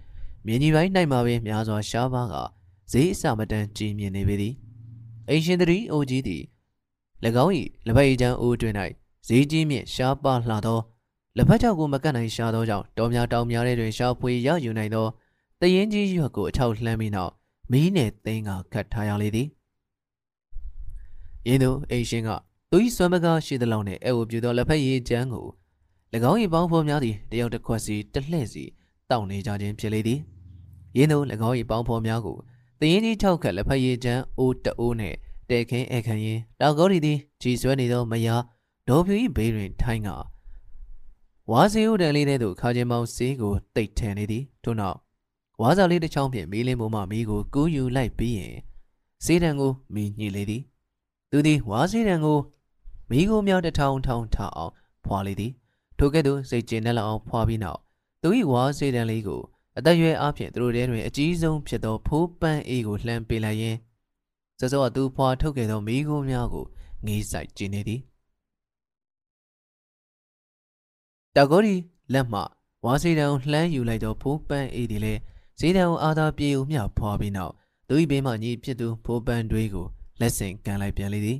[0.46, 2.34] မြင်းကြီးပိုင်း၌မှာပင်များစွာရှားပါက
[2.92, 4.54] ဈေးအစမတန်ကြီးမြင့်နေပေသည်
[5.28, 6.42] အိမ်ရှင်တရီအိုကြီးသည်၎
[7.44, 7.52] င်း၏
[7.86, 8.76] လက်ဖက်ရည်ချမ်းအိုးအတွင်း၌
[9.28, 10.80] ဈေးကြီးမြင့်ရှားပါလှသော
[11.36, 15.06] လက်ဖက်ချောက်ကိုမကတ်နိုင်ရှားသောကြောင့်တောများတောင်များထဲတွင်ရှားဖွေရယူနိုင်သော
[15.60, 17.32] တရင်ကြီးရွက်ကိုအထောက်လှမ်းပြီးနောက်
[17.70, 19.48] မီးနဲ့သိန်းကခတ်ထားရလေသည်။
[21.46, 22.30] ယင်းတို့အိမ်ရှင်က
[22.70, 25.46] သူ၏စွမ်းပကားရှိသလောက်နဲ့အဲဝပြူသောလက်ဖက်ရည်ချမ်းကို၎
[26.16, 28.64] င်း၏ပေါင်းဖော်များသည်တယောက်တစ်ခွက်စီတစ်လှည့်စီ
[29.10, 30.20] တောက်နေကြခြင်းဖြစ်လေသည်။
[30.96, 32.38] ယင်းတို့၎င်း၏ပေါင်းဖော်များကို
[32.80, 35.14] တရင်ကြီးထောက်ခတ်လက်ဖက်ရည်ချမ်းအိုးတအိုးနဲ့
[35.50, 38.42] တဲခင်းအခန်းရင်တောက်ကောဒီသည်ကြည်ဆွဲနေသောမယား
[38.88, 40.08] ဒေါ်ဖြူ၏ဘေးတွင်ထိုင်းက
[41.50, 44.98] ဝါစီဦးတန်လေးတဲ့သို့ခါကျင်မောင်စေးကိုတိတ်ထန်နေသည်ထို့နောက်
[45.60, 48.56] ဝါစာလေးတစ်ချောင်းဖြင့်မီးလင်းပေါ်မှမီးကိုကူးယူလိုက်ပြီးရင်
[49.24, 50.62] စေးတံကိုမီးညှိလေသည်
[51.30, 52.38] သူသည်ဝါစေးတံကို
[53.10, 54.72] မီးကိုမြောက်တထောင်ထောင်ထအောင်
[55.04, 55.52] ဖွာလေသည်
[56.04, 57.80] ထိုကဲ့သို့စိတ်ကျဉ်နဲ့လောက်အောင်ဖွာပြီးနောက်
[58.22, 59.42] သူ၏ဝါစေးတံလေးကို
[59.78, 63.76] အသက်ရွယ်အပြင်သူတို့ထဲတွင်အကြီးဆုံးဖြစ်သောဖိုးပန်းအေးကိုလှမ်းပေးလိုက်ရင်
[64.58, 66.64] စောစောကသူဖွာထုတ်ခဲ့သောမီးကိုများကို
[67.06, 68.00] ငေးဆိုင်ကျင်းနေသည်
[71.36, 71.74] တောက်ကိုဒီ
[72.12, 72.40] လက်မှ
[72.84, 75.20] ဝါစီတံကိုလှမ်းယူလိုက်သောဖိုးပန်းအေးသည်လည်း
[75.58, 77.52] ဈေးတံကိုအာသာပြေဦးမြဖွာပြီးနောက်
[77.88, 79.86] သူ၏ဘေးမှညီဖြစ်သူဖိုးပန်းတွေကို
[80.20, 81.38] လက်ဆင့်ကန်လိုက်ပြန်လေသည်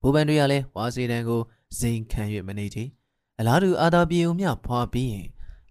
[0.00, 1.40] ဖိုးပန်းတွေကလည်းဝါစီတံကို
[1.78, 2.84] ဇိမ်ခံ၍မနေချေ
[3.40, 5.26] အလားတူအာသာပြေဦးမြဖွာပြီးရင်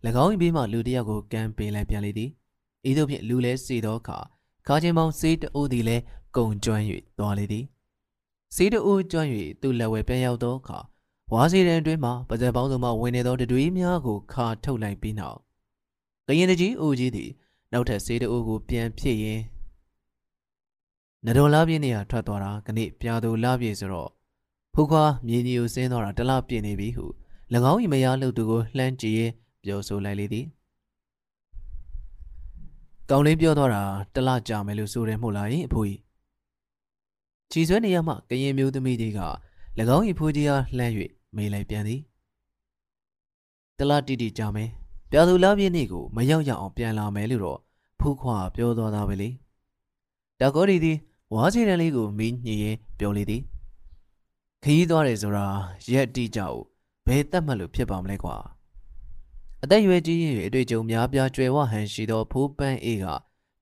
[0.23, 2.29] ၎င်း၏ဘေးမှလူတစ်ယောက်ကိုကန်ပေးလိုက်ပြန်လေသည်
[2.89, 4.19] ဤသို့ဖြင့်လူလဲစီသောအခါ
[4.67, 6.03] ခါချင်းပေါင်းစေးတအိုးသည်လည်း
[6.35, 6.83] ကုံကျွမ်း၍
[7.17, 7.65] သွားလေသည်
[8.55, 9.27] စေးတအိုးကျွမ်း၍
[9.61, 10.79] သူ့လက်ဝဲပြန်ရောက်သောအခါ
[11.33, 15.37] ဝါစီတံအတွင်းမှာပါဇက်ပေါင်းစုံမှဝင်နေသောတတွေးများကိုခါထုတ်လိုက်ပြီးနောက်
[16.27, 17.29] ကရင်တကြီးအိုကြီးသည်
[17.71, 19.41] နောက်ထပ်စေးတအိုးကိုပြန်ဖြစ်ရင်
[21.25, 24.09] နတော်လာပြည့်နေရထွက်သွားတာခဏပြာသူလာပြည့်ဆိုတော့
[24.73, 27.05] ဖူခွာမြင်းကြီးကိုဆင်းသွားတာတလားပြည့်နေပြီဟု၎
[27.71, 29.31] င်း၏မယားလှုပ်သူကိုလှမ်းကြည့်ရင်
[29.63, 30.45] ပြောဆိုလိုက်လေသည်
[33.09, 33.83] ကောင်းလေးပြောသွားတာ
[34.15, 35.99] တလကြာမယ်လို့ဆိုတယ်မို့လားယင်အဖိုးကြီး
[37.51, 39.19] ချီဆွဲနေရမှကရင်မျိုးသမီးတွေက၎
[39.95, 40.93] င်း၏ဖိုးကြီးအားလှမ်း၍
[41.35, 42.01] မေးလိုက်ပြန်သည်
[43.77, 44.69] တလတိတိကြာမယ်
[45.11, 47.59] ပြာသူလာပြည့်နေ့ကိုမရောက်ရအောင်ပြန်လာမယ်လို့တော့
[47.99, 49.29] ဖူးခွာပြောသွားတာပဲလေ
[50.39, 50.97] တာကောဒီသည်
[51.33, 53.41] ဝါးချီတန်လေးကိုမီးညှင်ရင်ပြောလေသည်
[54.63, 55.45] ခရီးသွားတယ်ဆိုတာ
[55.91, 56.76] ရက်တိကြကို
[57.07, 58.35] ဘယ်တတ်မှတ်လို့ဖြစ်ပါမလဲကွာ
[59.63, 63.05] အသက်ရွယ်ကြီးရင်အတွေ့အကြုံများပြားကျွယ်ဝဟန်ရှိသောဖိုးပန်းအေးက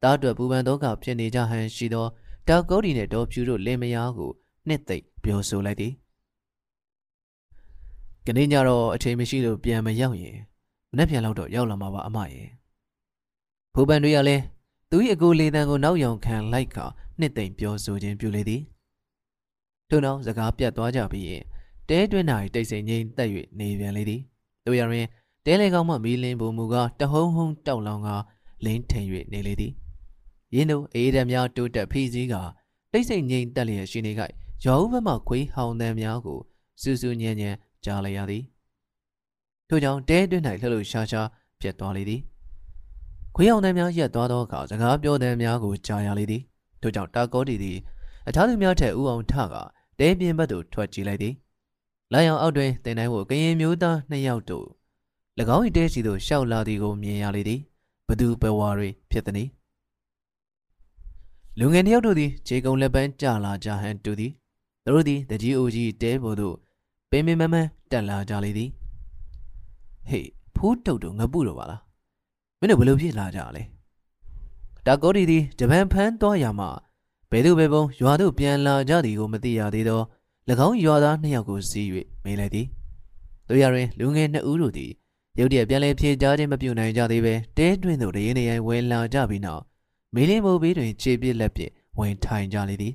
[0.03, 2.05] တားတွယ်ပူပန်တော့ကဖြစ်နေကြဟန်ရှိသော
[2.47, 4.31] တာကောဒီနဲ့ဒေါ်ဖြူတို့လင်မယားကို
[4.67, 5.93] နှစ်သိမ့်ပြောဆိုလိုက်သည်
[8.25, 10.37] ကနေ့ညတော့အချိန်မရှိလို့ပြန်မရောက်ရင်
[10.91, 12.49] မနေ့ပြန်တော့တော့ရောက်လာမှာပါအမရဲ့
[13.73, 14.43] ဖိုးပန်းတွေကလည်း
[14.91, 16.77] သူ၏အကိုလေတန်းကိုနောက်ယောင်ခံလိုက်က
[17.19, 18.61] နှစ်သိမ့်ပြောဆိုခြင်းပြုလေသည်
[19.89, 21.43] ထို့နောက်စကားပြတ်သွားကြပြီးရင်
[21.89, 23.29] တဲတွင်းနာ၏တိတ်ဆိတ်ငိမ့်သက်၍
[23.59, 24.21] နေပြန်လေသည်
[24.65, 25.07] တို့ရရင်
[25.45, 28.09] တဲလေကောင်မှမီလင်းပုံမူကတဟုံဟုံတောက်လောင်က
[28.65, 29.73] လင်းထိန်၍နေလေသည်
[30.55, 32.35] ရင်းတို့အေးဓာတ်များတိုးတက်ဖိစီးက
[32.91, 34.21] တိတ်ဆိတ်ငိမ့်တက်လျက်ရှိနေက
[34.65, 36.39] ရောဦးဘက်မှခွေးဟောင်းတန်းများကို
[36.81, 37.55] စူးစူးညံ့ညံ့
[37.85, 38.43] ကြားလိုက်ရသည်
[39.69, 41.27] ထို့ကြောင့်တဲတွင်း၌လှလှရှားရှား
[41.59, 42.21] ပြတ်သွားလေသည်
[43.35, 46.41] ခွေးအောင်တန်းများရက်သွားသောအခါစကားပြောတန်းများကိုကြားရလေသည်
[46.81, 47.77] ထို့ကြောင့်တာကောတီသည်
[48.27, 49.55] အခြားသူများထက်ဥအောင်ထက
[49.99, 51.33] တဲပြင်းဘက်သို့ထွက်ကြည့်လိုက်သည်
[52.13, 54.67] လိုင်အောင်အောက်တွင်တင်တိုင်းကိုကရင်မျိုးသားနှစ်ယောက်တို့၎
[55.55, 57.61] င်း၏တဲစီသို့ရှောက်လာသည်ကိုမြင်ရလေသည်
[58.07, 59.49] ဘသူဘဝတွေဖြစ်သည်
[61.59, 64.31] လူငယ်တယောက်တို့သည်ခြေကုံလက်ပန်းကြလာကြဟန်တူသည်
[64.83, 66.55] သူတို့သည်တကြီးအိုကြီးတဲပေါ်သို့
[67.11, 68.69] ပင်ပင်မမန်းတက်လာကြလေသည်
[70.09, 71.81] ဟေးဖူးတုတ်တို့ငပုတော့ပါလား
[72.59, 73.63] မင်းတို့ဘယ်လိုဖြစ်လာကြလဲ
[74.85, 76.67] တာကောဒီသည်ဂျပန်ဖန်းသွားရမှ
[77.31, 80.01] ဘယ်သူပဲပုံရွာသို့ပြန်လာကြသည်ကိုမသိရသေးသော၎
[80.67, 81.87] င်းရွာသားနှစ်ယောက်ကိုစီး၍
[82.23, 82.67] မေးလိုက်သည်
[83.47, 84.91] တို့ရရင်လူငယ်နှစ်ဦးတို့သည်
[85.39, 89.63] ရုတ်တရက်ပြန်လဲဖြေကြားခြင်းမပြုနိုင်ကြသေးပဲတဲတွင်သို့တရင်နေရင်ဝင်လာကြပြီးနောက်
[90.15, 92.93] မေးလင်းမိုးဘေးတွင်ခြေပြစ်လက်ပြစ်ဝင်ထိုင်ကြလေသည်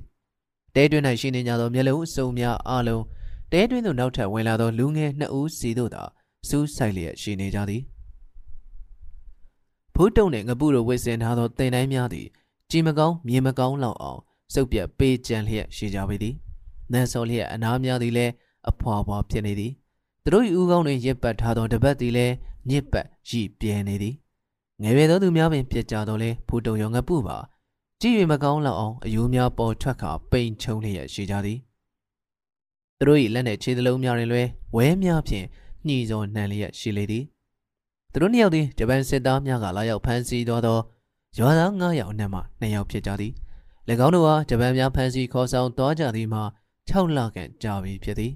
[0.75, 3.03] တဲတွင်၌ရှိနေကြသောမျက်လုံးအစုံများအလုံး
[3.51, 6.03] တဲတွင်သို့နောက်ထပ်ဝင်လာသောလူငယ်နှစ်ဦးစီတို့သာ
[6.49, 7.81] စူးဆိုင်လျက်ရှိနေကြသည်
[9.95, 12.27] ဖူးတုံနှင့်ငပုတို့ဝစ်စင်ထားသောတင်တိုင်းများသည်
[12.71, 14.19] ကြည်မကောင်းမြေမကောင်းလောက်အောင်
[14.53, 16.35] စုပ်ပြတ်ပေးကြံလျက်ရှိကြပေသည်
[16.93, 18.31] နန်းစောလျက်အနားများသည်လည်း
[18.69, 19.71] အဖွာဖွာဖြစ်နေသည်
[20.23, 22.33] သူတို့၏ဦးကောင်းတွင်ရစ်ပတ်ထားသောတပတ်သည်လည်း
[22.69, 24.15] ညစ်ပတ်ရီပြဲနေသည်
[24.81, 27.37] ငယ်ရွယ်သောသူများပင်ပြစ်ကြတော့လဲဖူတုံရောငပုပါ
[28.01, 31.59] ကြည်၍မကောင်းလောက်အောင်အယိုးများပေါ်ထွက်ခါပိန်ချုံလျက်ရှိကြသည်
[32.97, 35.45] သူတို့၏လက်နှင့်ခြေသလုံးများတွင်လည်းဝဲများဖြင့်
[35.87, 37.23] ညှိစောနှံလျက်ရှိလေသည်
[38.11, 40.79] သူတို့နှစ်ယောက်သည်ဂျပန်စစ်သားများကလာရောက်ဖမ်းဆီးသွားသော
[41.37, 43.33] ရွာသား9ယောက်အနက်မှ2ယောက်ဖြစ်ကြသည်၎
[44.05, 46.43] င်းတို့ဟာဂျပန်များဖမ်းဆီးခေါ်ဆောင်သွားကြသည်မှာ
[46.89, 48.33] 6လခန့်ကြာပြီဖြစ်သည်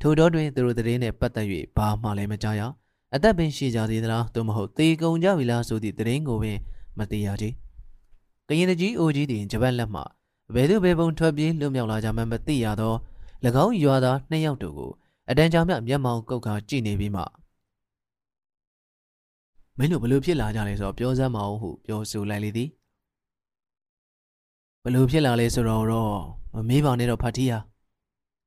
[0.00, 2.62] ထို့တော့တွင်သူတို့တည်င်းနှင့်ပတ်သက်၍ဘာမှလည်းမကြားရ
[3.14, 6.58] အသက်ပင်ရှိကြသေးသလားသို့မဟုတ်သေကုန်ကြပြီလားဆိုသည့်တည်င်းကိုပင်
[6.98, 7.44] မသိရကြ
[8.48, 10.02] ကရင်တကြီးအိုကြီးသည်ဂျပန်လက်မှ
[10.54, 12.94] ဘယ်သူဘယ်ပုံထွက်ပြေးလွတ်မြောက်လာကြမှမသိရသော၎
[13.64, 14.90] င်းရွာသားနှစ်ယောက်တို့ကို
[15.30, 17.22] အတန်ကြာမြမျက်မှောင်ကုတ်ခါကြည့်နေပြီးမှ
[19.78, 22.68] မင်းတို့ဘလို့ဖြစ်လာကြလဲဆိုတော့ပြောစမ်းမအောင်ဟုပြောဆိုလိုက်လေသည်
[24.84, 26.16] ဘလို့ဖြစ်လာလဲဆိုတော့တော့
[26.54, 27.52] မမေးပါနဲ့တော့ဖတ်တီးရ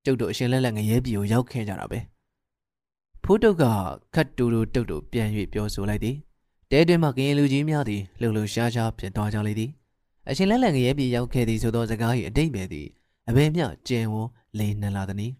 [0.07, 1.99] ကျုပ်တို့အရှင်လက်လက်ငရဲပြည်ကိုရောက်ခဲ့ကြတာပဲ
[3.23, 3.63] ဖိုးတုတ်က
[4.15, 6.15] ခတ်တူတူတုတ်တုတ်ပြန်၍ပြောဆိုလိုက်သည်
[6.71, 9.71] တဲတွင်မှကရင်လူကြီးများသည်လှုပ်လှုပ်ရှားရှားဖြစ်သွားကြလေသည်
[10.29, 12.87] အရှင်လက်လက်ငရဲပြည်ရောက်ခဲ့သည်ဆိုသောစကား၏အတိတ်ပဲသည်
[13.29, 15.33] အဘယ်မျှကျင်ဝန်းလိန်နှလာသည်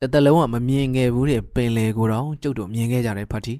[0.00, 3.54] တတလုံးကမမြင်ခဲ့ဘူးတဲ့ပင်လေကိုတော့ကျုပ်တို့မြင်ခဲ့ကြတယ်ဖတ်တီ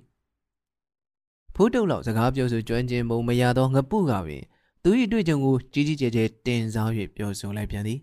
[1.54, 4.42] ဖိုးတုတ်လောက်စကားပြောဆိုကျွမ်းကျင်မှုမရသောငပုကပင်
[4.82, 8.00] သူ၏တွေ့ကြုံကိုကြီးကြီးကျယ်ကျယ်တင်စား၍ပြောဆိုလိုက်ပြန်သည်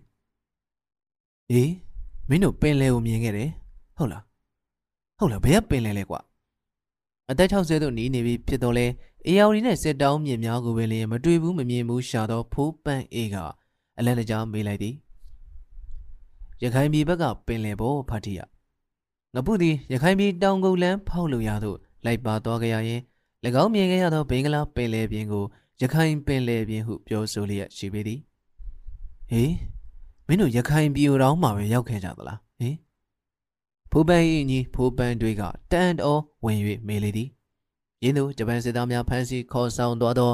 [1.51, 1.71] အေး
[2.29, 3.49] မင်းတို့ပင်လေကိုမြင်ခဲ့တယ်
[3.97, 4.23] ဟုတ်လား
[5.17, 6.19] ဟုတ်လားဘယ်ကပင်လေလဲကွာ
[7.29, 8.85] အသက်60သို့နီးနေပြီဖြစ်တော့လဲ
[9.27, 13.35] အေယာဝတီနဲ့စစ်တောင်းမြင်များကိုပင်လည်းမတွေ့ဘူးမမြင်ဘူးရှာတော့ဖိုးပန့်အေးက
[13.97, 14.95] အလန်တကြားမေးလိုက်သည်
[16.63, 18.39] ရခိုင်ပြည်ဘက်ကပင်လယ်ပေါ်ဖတ်တိယ
[19.35, 23.01] ငပုသည်ရခိုင်ပြည်တောင်ကုန်းလန်းဖောက်လို့ရသို့လိုက်ပါသွားကြရရင်၎
[23.63, 25.43] င်းမြင်ခဲ့ရသောဘင်္ဂလားပင်လယ်ပြင်ကို
[25.81, 28.19] ရခိုင်ပင်လယ်ပြင်ဟုပြောဆိုလျက်ရှိပေသည်
[29.31, 29.76] ဟေး
[30.27, 32.75] မင်းတို့ရခိုင်ပြည်တော်မှာပဲရောက်ခဲ့ကြသလားဟင်
[33.91, 37.29] ဖိုးပန်း၏ညီဖိုးပန်းတွေကတန်တော်ဝင်၍မေးလေသည်
[38.03, 40.31] ရင်းတို့ဂျပန်စစ်သားများဖမ်းဆီးခေါ်ဆောင်သွားသော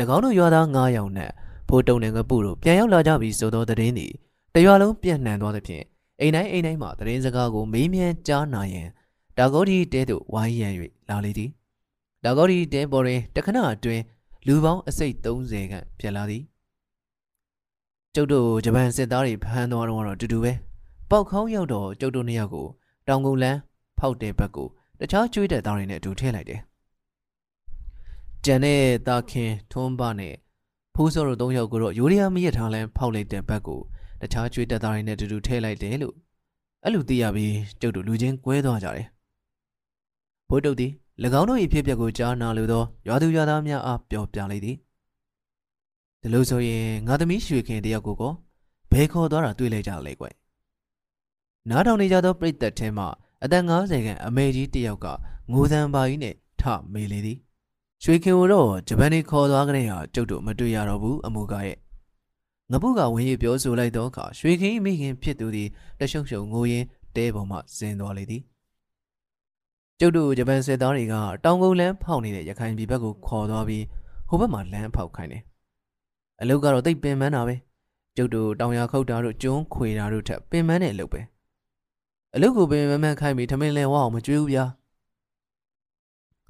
[0.14, 1.32] ၎င်းတို့ရွာသား9ယောက်နှင့်
[1.68, 4.12] ဖိုးတုံနှင့်ကပုတို့ပြန်ရောက်လာကြပြီဆိုသောသတင်းသည်
[4.54, 5.84] တရွာလုံးပြန့်နှံ့သွားသဖြင့်
[6.20, 8.88] အိမ်တိုင်းအိမ်တိုင်းမှာသတင်းစကားကိုမေးမြန်းကြားနာရန်
[9.38, 10.72] တာဂေါဒီတဲသို့ဝိုင်းရန်၍
[11.08, 11.50] လာလေသည်
[12.24, 14.02] တာဂေါဒီတဲပေါ်တွင်တခဏအတွင်း
[14.46, 16.42] လူပေါင်းအစိတ်30ခန့်ဖြစ်လာသည်
[18.18, 20.52] ကျုပ်တို့ဂျပန်စစ်သားတွေဖမ်းသွားတော့တော့တူတူပဲ
[21.10, 22.66] ပေါက်ခေါင်းရောက်တော့ကျုပ်တို့နှစ်ယောက်ကို
[23.08, 23.58] တောင်ကုန်လန်း
[23.98, 24.68] ဖောက်တဲ့ဘက်ကို
[25.00, 26.60] တခြားကျွေးတဲ့သားတွေနဲ့အတူထည့်လိုက်တယ်
[28.44, 30.34] ကျကြံတဲ့တာခင်ထွန်းပနဲ့
[30.94, 33.80] ဖိုးစောတို့သုံးယောက်ကိုတော့ယိုရီးယားမီးရထားလမ်းဖောက်လိုက်တဲ့ဘက်ကို
[34.20, 36.14] တခြားကျွေးတက်သားတွေနဲ့အတူတူထည့်လိုက်တယ်လို့
[36.84, 39.06] အဲ့လိုသိရပြီးကျုပ်တို့လူချင်းကွဲသွားကြတယ်
[40.48, 40.92] ဘိုးတုတ်သည်၎
[41.40, 44.76] င်းတို့၏ဖြစ်ပျက်ကိုကြားနာလိုသောရွာသူရွာသားများအားပြောပြလိုက်သည်
[46.22, 48.32] ဒီလိုဆိုရင်ငါသမီးရွှေခင်တယောက်ကိုကော
[48.92, 50.26] ဘယ်ခေါ်သွားတာတွေ့လိုက်ကြလဲကွ
[51.68, 53.04] နားထောင်နေကြသောပြိတ္တထဲမှ
[53.44, 55.06] အသက်50ခန့်အမေကြီးတယောက်က
[55.52, 56.62] ငိုသံပါကြီးနဲ့ထ
[56.92, 57.38] မေးလေသည်
[58.04, 61.78] ရွှေခင်ကိုတော့ဂျပန်နေခေါ်သွားကြတဲ့ဟာကျုပ်တို့မတွေ့ရတော့ဘူးအမူကားရဲ့
[62.72, 68.42] ငပုကဝင်းရပြောဆိုလိုက်တော့အခါရွှေခင်မိခင်ဖြစ်သူသည်တရှုံရှုံငိုရင်းတဲပေါ်မှဇင်းသွားလေသည်
[70.00, 71.14] ကျုပ်တို့ဂျပန်စစ်သားတွေက
[71.44, 73.84] တောင်ကုန်းလမ်းဖောက်နေတဲ့ရခိုင်ပြည်ဘက်ကိုခေါ်သွားပြီး
[74.28, 75.42] ဟိုဘက်မှာလမ်းဖောက်ခိုင်းတယ်
[76.40, 77.54] အလုတ်ကတော့တိတ်ပင်ပန်းတာပဲ
[78.16, 81.20] ကျုပ်တို့တောင်ရခုတ်တာတို့ကျွန်းခွေတာတို့ထက်ပင်ပန်းတဲ့အလုပ်ပဲ
[82.34, 84.64] အလုတ်ကိုပင်ပန်းပန်းခိုင်းပြီးထမင်းလဲဝအောင်မကြွေးဘူးဗျာ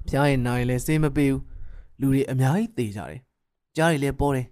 [0.07, 1.41] ဖျားရင်နိုင်လဲစေးမပေးဘူး
[1.99, 3.19] လူတွေအများကြီးသေကြတယ်
[3.75, 4.47] ကြားတွေလည်းပေါ်တယ်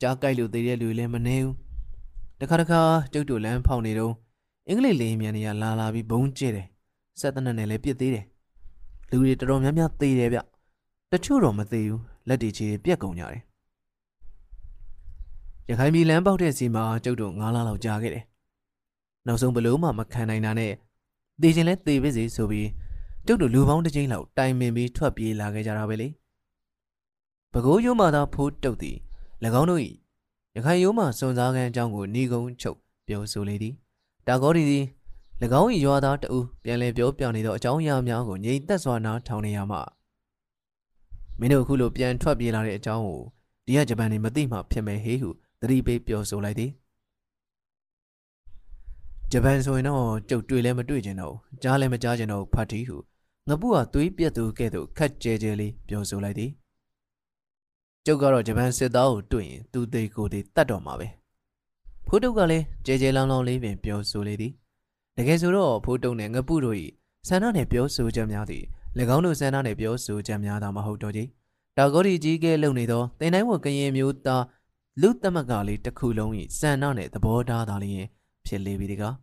[0.00, 1.54] ကြားကြိုက်လို့သေတဲ့လူတွေလည်းမနေဘူး
[2.40, 2.80] တခါတခါ
[3.12, 4.12] ကျုပ်တို့လမ်းဖောက်နေတော့
[4.68, 6.66] အင်္ဂလိပ်လေမြန်တွေကလာလာပြီးဘုံကျဲတယ်
[7.20, 8.24] ဆက်တနက်နဲ့လည်းပြစ်သေးတယ်
[9.10, 10.38] လူတွေတော်တော်များများသေတယ်ဗျ
[11.12, 13.45] တချို့တော့မသေဘူးလက်တွေချေပြက်ကုန်ကြတယ်
[15.70, 18.24] ရခိုင်ပြည်လမ်းပေါက်တဲ့စီမှာကျုပ်တို့9လလောက်ကြာခဲ့တယ်
[19.26, 20.72] နောက်ဆုံးဘလို့မှမခံနိုင်တာနဲ့
[21.40, 22.68] သေခြင်းလဲသေပါစေဆိုပြီး
[23.26, 26.08] ကျုပ်တို့လူပေါင်းတစ်ချိန်လောက်တိုင်ပင်ပြီးထွက်ပြေးလာခဲ့ကြတာပဲလေ
[27.52, 28.96] ပကိုးရိုးမှသာဖိုးတုတ်သည်၎
[29.60, 29.80] င်းတို့၏
[30.56, 33.74] ရခိုင်ရိုးမှစွန်စားခန်းအကြောင်းကိုဏီကုံချုပ်ပြောဆိုလေသည်
[34.26, 34.84] တာဂေါဒီသည်၎
[35.60, 39.78] င်း၏ရွာသားတဦးပြန်လည်ပြောပြနေသောအကြောင်းအရာများကိုငြိမ်သက်စွာနားထောင်နေရမှ
[41.38, 43.20] မင်းတို့အခုလိုပြန်ထွက်ပြေးလာတဲ့အကြောင်းကို
[43.66, 45.30] ဒီကဂျပန်နေမသိမှဖြစ်မယ်ဟေးဟု
[45.60, 46.70] သတိပေးပြောဆိုလိုက်သည်
[49.32, 52.96] ဂျပန်ဆိုရင်တော့ကြုတ်တွေ့လည်းမတွေ့ကျင်တော့ကြားလည်းမကြားကျင်တော့ဖတ်တီဟု
[53.48, 56.50] ငပုကသွေးပြက်သူကဲ့သို့ခက်ကြဲကြဲလေးပြောဆိုလိုက်သည်
[58.06, 61.08] ကျုပ်ကတော့ဂျပန်စစ်သားကိုတွေ့ရင်သူသေးကိုသေးတတ်တော်မှာပဲ
[62.06, 64.52] ဖိုးတုတ်ကလည်းကြဲကြဲလောင်းလောင်းလေးပင်ပြောဆိုလေသည်
[65.16, 66.76] တကယ်ဆိုတော့ဖိုးတုတ်နဲ့ငပုတို့၏
[67.28, 68.64] ဆန္ဒနဲ့ပြောဆိုချက်များသည်၎
[69.14, 71.28] င်းတို့ဆန္ဒနဲ့ပြောဆိုချက်များသာမဟုတ်တော့ကြီး
[71.76, 74.42] တာဂေါဒီကြီးကဲလုံနေသောတင်တိုင်းဝကရင်မျိုးသား
[75.02, 78.06] လူသမကလေးတစ်ခုလုံး၏စံနှနဲ့သဘောထားသာလျင်
[78.46, 79.14] ဖြစ်လေပြီတကား